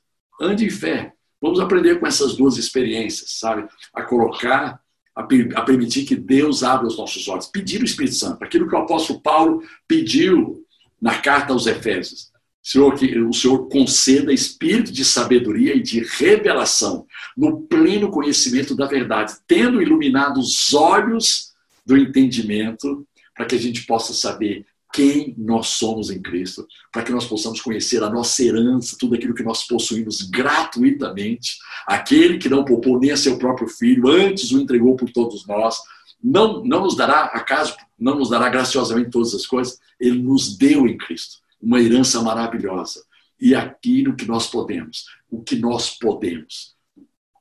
Ande 0.41 0.65
em 0.65 0.71
fé. 0.71 1.16
Vamos 1.47 1.61
aprender 1.61 2.01
com 2.01 2.07
essas 2.07 2.35
duas 2.35 2.57
experiências, 2.57 3.39
sabe? 3.39 3.69
A 3.95 4.03
colocar, 4.03 4.81
a, 5.15 5.21
a 5.21 5.63
permitir 5.63 6.05
que 6.05 6.17
Deus 6.17 6.65
abra 6.65 6.89
os 6.89 6.99
nossos 6.99 7.29
olhos. 7.29 7.47
Pedir 7.47 7.81
o 7.81 7.85
Espírito 7.85 8.17
Santo, 8.17 8.43
aquilo 8.43 8.69
que 8.69 8.75
o 8.75 8.79
apóstolo 8.79 9.21
Paulo 9.21 9.63
pediu 9.87 10.65
na 11.01 11.21
carta 11.21 11.53
aos 11.53 11.67
Efésios. 11.67 12.33
Senhor, 12.61 12.97
que 12.97 13.17
o 13.21 13.33
Senhor 13.33 13.69
conceda 13.69 14.33
espírito 14.33 14.91
de 14.91 15.05
sabedoria 15.05 15.73
e 15.77 15.81
de 15.81 16.01
revelação 16.01 17.07
no 17.37 17.63
pleno 17.63 18.11
conhecimento 18.11 18.75
da 18.75 18.87
verdade, 18.87 19.35
tendo 19.47 19.81
iluminado 19.81 20.41
os 20.41 20.75
olhos 20.75 21.53
do 21.87 21.97
entendimento, 21.97 23.07
para 23.37 23.47
que 23.47 23.55
a 23.55 23.59
gente 23.59 23.87
possa 23.87 24.13
saber 24.13 24.67
quem 24.93 25.35
nós 25.37 25.69
somos 25.69 26.11
em 26.11 26.21
Cristo, 26.21 26.67
para 26.93 27.03
que 27.03 27.13
nós 27.13 27.27
possamos 27.27 27.61
conhecer 27.61 28.03
a 28.03 28.11
nossa 28.11 28.43
herança, 28.43 28.97
tudo 28.99 29.15
aquilo 29.15 29.35
que 29.35 29.43
nós 29.43 29.67
possuímos 29.67 30.23
gratuitamente, 30.23 31.57
aquele 31.87 32.39
que 32.39 32.49
não 32.49 32.65
poupou 32.65 32.99
nem 32.99 33.11
a 33.11 33.17
seu 33.17 33.39
próprio 33.39 33.69
filho, 33.69 34.09
antes 34.09 34.53
o 34.53 34.61
entregou 34.61 34.97
por 34.97 35.11
todos 35.11 35.47
nós, 35.47 35.77
não, 36.23 36.65
não 36.65 36.83
nos 36.83 36.97
dará, 36.97 37.25
acaso, 37.25 37.77
não 37.99 38.17
nos 38.19 38.31
dará 38.31 38.49
graciosamente 38.49 39.11
todas 39.11 39.35
as 39.35 39.47
coisas, 39.47 39.79
ele 40.01 40.21
nos 40.21 40.57
deu 40.57 40.87
em 40.87 40.97
Cristo 40.97 41.39
uma 41.61 41.81
herança 41.81 42.23
maravilhosa. 42.23 43.05
E 43.41 43.55
aquilo 43.55 44.17
que 44.17 44.27
nós 44.27 44.47
podemos, 44.47 45.05
o 45.31 45.43
que 45.43 45.57
nós 45.57 45.91
podemos, 45.91 46.76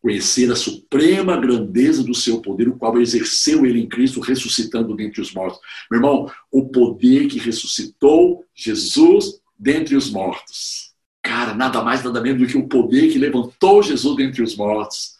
conhecer 0.05 0.51
a 0.51 0.55
suprema 0.55 1.35
grandeza 1.35 2.03
do 2.03 2.13
seu 2.13 2.39
poder, 2.39 2.67
o 2.67 2.77
qual 2.77 3.01
exerceu 3.01 3.65
ele 3.65 3.79
em 3.79 3.89
Cristo, 3.89 4.19
ressuscitando 4.19 4.95
dentre 4.95 5.19
os 5.19 5.33
mortos. 5.33 5.59
Meu 5.89 5.97
irmão, 5.99 6.31
o 6.51 6.69
poder 6.69 7.27
que 7.27 7.39
ressuscitou 7.39 8.45
Jesus 8.53 9.41
dentre 9.57 9.95
os 9.95 10.11
mortos. 10.11 10.91
Cara, 11.23 11.55
nada 11.55 11.81
mais, 11.81 12.03
nada 12.03 12.21
menos 12.21 12.39
do 12.39 12.47
que 12.47 12.55
o 12.55 12.67
poder 12.67 13.11
que 13.11 13.17
levantou 13.17 13.81
Jesus 13.81 14.15
dentre 14.15 14.43
os 14.43 14.55
mortos. 14.55 15.15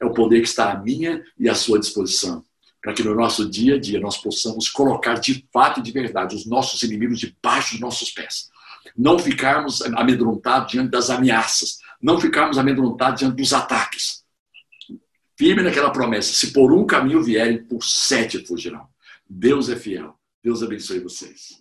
É 0.00 0.06
o 0.06 0.12
poder 0.12 0.40
que 0.40 0.46
está 0.46 0.70
à 0.70 0.78
minha 0.78 1.20
e 1.36 1.48
à 1.48 1.54
sua 1.56 1.80
disposição. 1.80 2.44
Para 2.80 2.92
que 2.92 3.02
no 3.02 3.16
nosso 3.16 3.50
dia 3.50 3.74
a 3.74 3.80
dia 3.80 3.98
nós 3.98 4.18
possamos 4.18 4.70
colocar 4.70 5.14
de 5.14 5.44
fato 5.52 5.80
e 5.80 5.82
de 5.82 5.90
verdade 5.90 6.36
os 6.36 6.46
nossos 6.46 6.80
inimigos 6.84 7.18
debaixo 7.18 7.72
dos 7.72 7.80
nossos 7.80 8.12
pés. 8.12 8.50
Não 8.96 9.18
ficarmos 9.18 9.82
amedrontados 9.82 10.70
diante 10.70 10.92
das 10.92 11.10
ameaças. 11.10 11.80
Não 12.00 12.20
ficarmos 12.20 12.56
amedrontados 12.56 13.18
diante 13.18 13.34
dos 13.34 13.52
ataques 13.52 14.27
firme 15.38 15.62
naquela 15.62 15.90
promessa. 15.90 16.32
Se 16.32 16.52
por 16.52 16.72
um 16.72 16.84
caminho 16.84 17.22
vierem, 17.22 17.62
por 17.62 17.84
sete 17.84 18.44
fugirão. 18.44 18.88
Deus 19.30 19.68
é 19.68 19.76
fiel. 19.76 20.18
Deus 20.42 20.62
abençoe 20.62 20.98
vocês. 20.98 21.57